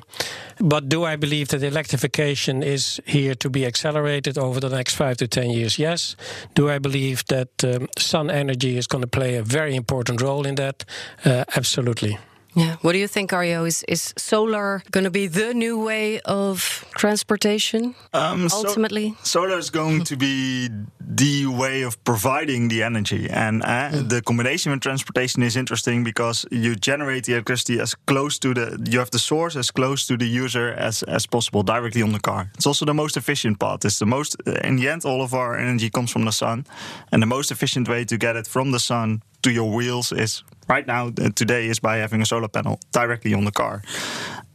But 0.60 0.90
do 0.90 1.04
I 1.04 1.16
believe 1.16 1.48
that 1.50 1.64
electrification 1.64 2.64
is 2.64 3.00
here 3.06 3.36
to 3.36 3.50
be 3.50 3.66
accelerated 3.66 4.38
over 4.38 4.60
the 4.60 4.70
next 4.70 4.96
five 4.96 5.18
to 5.22 5.28
10 5.28 5.52
years? 5.52 5.78
Yes. 5.78 6.16
Do 6.54 6.70
I 6.70 6.80
believe 6.80 7.24
that 7.28 7.64
um, 7.64 7.88
sun 7.98 8.30
energy 8.30 8.78
is 8.78 8.88
going 8.88 9.04
to 9.04 9.08
play 9.20 9.38
a 9.38 9.44
very 9.44 9.76
important 9.76 10.22
role 10.22 10.48
in 10.48 10.56
that? 10.56 10.86
Uh, 11.26 11.44
absolutely. 11.56 12.18
Yeah. 12.56 12.76
What 12.82 12.92
do 12.92 12.98
you 12.98 13.08
think, 13.08 13.32
Arjo? 13.32 13.66
Is 13.66 13.84
is 13.88 14.14
solar 14.18 14.82
going 14.92 15.06
to 15.06 15.12
be 15.12 15.28
the 15.28 15.54
new 15.54 15.86
way 15.86 16.20
of 16.26 16.86
transportation 17.02 17.96
um, 18.14 18.48
ultimately? 18.54 19.16
So, 19.24 19.42
solar 19.42 19.58
is 19.58 19.72
going 19.72 20.04
to 20.04 20.16
be 20.16 20.70
the 21.00 21.48
way 21.48 21.82
of 21.82 21.94
providing 22.04 22.70
the 22.70 22.84
energy, 22.84 23.28
and 23.30 23.64
uh, 23.64 23.90
mm. 23.90 24.10
the 24.10 24.22
combination 24.22 24.72
with 24.72 24.82
transportation 24.82 25.42
is 25.44 25.56
interesting 25.56 26.04
because 26.04 26.46
you 26.52 26.76
generate 26.76 27.24
the 27.26 27.34
electricity 27.34 27.80
as 27.80 27.96
close 28.06 28.38
to 28.40 28.54
the 28.54 28.66
you 28.92 29.00
have 29.00 29.10
the 29.10 29.20
source 29.20 29.56
as 29.58 29.72
close 29.72 30.06
to 30.08 30.16
the 30.16 30.28
user 30.46 30.68
as 30.88 31.04
as 31.04 31.26
possible 31.26 31.64
directly 31.64 32.04
on 32.04 32.12
the 32.12 32.20
car. 32.20 32.52
It's 32.54 32.68
also 32.68 32.86
the 32.86 32.94
most 33.04 33.18
efficient 33.18 33.58
part. 33.60 33.84
It's 33.84 33.98
the 33.98 34.06
most 34.06 34.36
in 34.64 34.76
the 34.76 34.88
end, 34.94 35.06
all 35.06 35.22
of 35.22 35.34
our 35.34 35.58
energy 35.58 35.90
comes 35.90 36.12
from 36.12 36.26
the 36.26 36.32
sun, 36.32 36.66
and 37.12 37.22
the 37.22 37.32
most 37.38 37.52
efficient 37.52 37.88
way 37.88 38.06
to 38.06 38.18
get 38.18 38.36
it 38.36 38.48
from 38.48 38.72
the 38.72 38.80
sun 38.80 39.22
to 39.42 39.50
your 39.50 39.70
wheels 39.76 40.12
is 40.12 40.44
right 40.68 40.88
now 40.88 41.08
uh, 41.08 41.30
today 41.36 41.70
is 41.70 41.80
by 41.80 41.98
having 41.98 42.22
a 42.22 42.26
solar 42.26 42.48
panel 42.48 42.80
directly 42.92 43.34
on 43.34 43.46
the 43.46 43.52
car. 43.52 43.82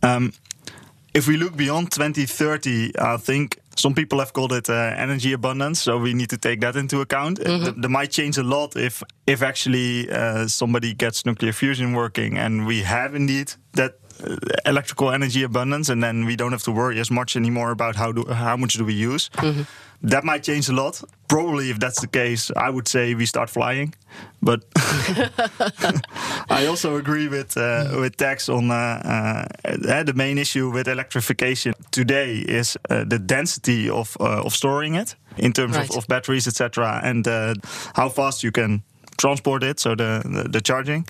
Um, 0.03 0.33
if 1.17 1.27
we 1.27 1.37
look 1.37 1.57
beyond 1.57 1.91
2030, 1.91 2.93
I 2.99 3.17
think 3.17 3.59
some 3.75 3.95
people 3.95 4.19
have 4.19 4.33
called 4.33 4.53
it 4.53 4.69
uh, 4.69 4.93
energy 4.97 5.33
abundance, 5.33 5.81
so 5.81 5.99
we 5.99 6.13
need 6.13 6.29
to 6.31 6.37
take 6.37 6.61
that 6.61 6.77
into 6.77 7.01
account. 7.01 7.39
Mm 7.39 7.61
-hmm. 7.61 7.81
That 7.81 7.91
might 7.91 8.15
change 8.15 8.41
a 8.41 8.45
lot 8.45 8.75
if, 8.75 9.03
if 9.25 9.43
actually 9.43 10.09
uh, 10.11 10.47
somebody 10.47 10.95
gets 10.97 11.23
nuclear 11.23 11.55
fusion 11.55 11.93
working, 11.93 12.39
and 12.39 12.67
we 12.67 12.85
have 12.85 13.17
indeed 13.17 13.57
that 13.73 13.93
uh, 14.25 14.35
electrical 14.65 15.13
energy 15.13 15.45
abundance, 15.45 15.93
and 15.93 16.03
then 16.03 16.27
we 16.27 16.35
don't 16.35 16.53
have 16.53 16.65
to 16.65 16.73
worry 16.73 17.01
as 17.01 17.09
much 17.11 17.37
anymore 17.37 17.71
about 17.71 17.97
how 17.97 18.13
do 18.13 18.25
how 18.35 18.57
much 18.57 18.79
do 18.79 18.85
we 18.85 19.07
use. 19.13 19.29
Mm 19.43 19.55
-hmm 19.55 19.67
that 20.03 20.25
might 20.25 20.43
change 20.43 20.69
a 20.69 20.73
lot. 20.73 21.03
Probably, 21.29 21.71
if 21.71 21.79
that's 21.79 22.01
the 22.01 22.07
case, 22.07 22.53
I 22.57 22.71
would 22.71 22.89
say 22.89 23.15
we 23.15 23.27
start 23.27 23.51
flying. 23.51 23.95
But 24.43 24.65
I 26.49 26.67
also 26.69 26.97
agree 26.97 27.29
with 27.29 27.57
uh, 27.57 28.01
with 28.01 28.17
Tex 28.17 28.49
on 28.49 28.71
uh, 28.71 29.49
uh, 29.65 30.05
the 30.05 30.13
main 30.15 30.39
issue 30.39 30.71
with 30.71 30.89
electrification 30.89 31.75
today 31.91 32.45
is 32.49 32.77
uh, 32.91 33.05
the 33.05 33.19
density 33.19 33.91
of 33.91 34.17
uh, 34.21 34.45
of 34.45 34.55
storing 34.55 34.95
it 34.95 35.17
in 35.37 35.53
terms 35.53 35.77
right. 35.77 35.91
of, 35.91 35.97
of, 35.97 36.07
batteries, 36.07 36.47
etc., 36.47 37.01
and 37.03 37.27
uh, 37.27 37.55
how 37.95 38.09
fast 38.09 38.43
you 38.43 38.53
can 38.53 38.83
transport 39.17 39.63
it. 39.63 39.81
So 39.81 39.95
the, 39.95 40.23
the, 40.25 40.49
the 40.49 40.61
charging. 40.61 41.07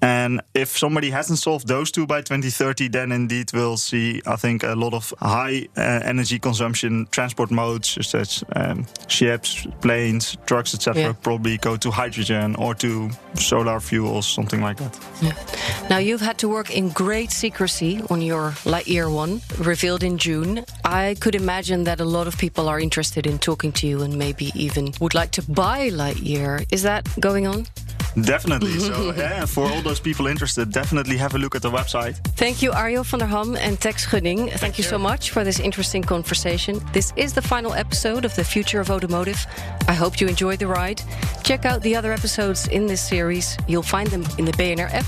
And 0.00 0.40
if 0.54 0.76
somebody 0.78 1.10
hasn't 1.10 1.40
solved 1.40 1.66
those 1.66 1.90
two 1.90 2.06
by 2.06 2.20
2030, 2.20 2.88
then 2.88 3.10
indeed 3.10 3.50
we'll 3.52 3.76
see, 3.76 4.22
I 4.26 4.36
think, 4.36 4.62
a 4.62 4.74
lot 4.74 4.94
of 4.94 5.12
high 5.18 5.68
uh, 5.76 5.80
energy 5.80 6.38
consumption 6.38 7.08
transport 7.10 7.50
modes, 7.50 7.88
such 7.88 8.14
as 8.14 8.44
um, 8.54 8.86
ships, 9.08 9.66
planes, 9.80 10.36
trucks, 10.46 10.74
etc., 10.74 11.02
yeah. 11.02 11.12
probably 11.22 11.58
go 11.58 11.76
to 11.76 11.90
hydrogen 11.90 12.54
or 12.56 12.74
to 12.76 13.10
solar 13.34 13.80
fuels, 13.80 14.26
something 14.26 14.60
like 14.60 14.76
that. 14.76 14.98
Yeah. 15.20 15.88
Now, 15.90 15.98
you've 15.98 16.20
had 16.20 16.38
to 16.38 16.48
work 16.48 16.70
in 16.70 16.90
great 16.90 17.32
secrecy 17.32 18.00
on 18.08 18.22
your 18.22 18.52
Lightyear 18.64 19.12
One, 19.12 19.40
revealed 19.58 20.04
in 20.04 20.18
June. 20.18 20.64
I 20.84 21.16
could 21.20 21.34
imagine 21.34 21.84
that 21.84 22.00
a 22.00 22.04
lot 22.04 22.26
of 22.28 22.38
people 22.38 22.68
are 22.68 22.78
interested 22.78 23.26
in 23.26 23.38
talking 23.38 23.72
to 23.72 23.86
you 23.86 24.02
and 24.02 24.16
maybe 24.16 24.52
even 24.54 24.92
would 25.00 25.14
like 25.14 25.32
to 25.32 25.42
buy 25.42 25.90
Lightyear. 25.90 26.66
Is 26.70 26.82
that 26.82 27.08
going 27.20 27.46
on? 27.46 27.66
Definitely. 28.14 28.78
so, 28.78 29.12
yeah, 29.16 29.46
for 29.46 29.64
all 29.70 29.82
those 29.82 30.00
people 30.00 30.26
interested, 30.26 30.72
definitely 30.72 31.16
have 31.16 31.34
a 31.34 31.38
look 31.38 31.54
at 31.54 31.62
the 31.62 31.70
website. 31.70 32.16
Thank 32.36 32.62
you, 32.62 32.70
Arjo 32.72 33.04
van 33.04 33.20
der 33.20 33.26
Ham 33.26 33.56
and 33.56 33.80
Tex 33.80 34.06
Gunning. 34.06 34.48
Thank, 34.48 34.60
Thank 34.60 34.78
you, 34.78 34.84
you 34.84 34.90
so 34.90 34.98
much 34.98 35.30
for 35.30 35.44
this 35.44 35.60
interesting 35.60 36.02
conversation. 36.02 36.80
This 36.92 37.12
is 37.16 37.32
the 37.32 37.42
final 37.42 37.72
episode 37.74 38.24
of 38.24 38.34
The 38.34 38.44
Future 38.44 38.80
of 38.80 38.90
Automotive. 38.90 39.46
I 39.88 39.94
hope 39.94 40.20
you 40.20 40.28
enjoyed 40.28 40.58
the 40.58 40.66
ride. 40.66 41.02
Check 41.42 41.64
out 41.64 41.82
the 41.82 41.96
other 41.96 42.12
episodes 42.12 42.68
in 42.68 42.86
this 42.86 43.00
series. 43.00 43.56
You'll 43.66 43.82
find 43.82 44.08
them 44.10 44.24
in 44.38 44.44
the 44.44 44.52
BNR 44.52 44.90
app 44.92 45.06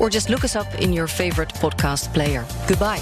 or 0.00 0.10
just 0.10 0.30
look 0.30 0.44
us 0.44 0.56
up 0.56 0.74
in 0.76 0.92
your 0.92 1.06
favorite 1.06 1.50
podcast 1.54 2.12
player. 2.14 2.46
Goodbye. 2.66 3.00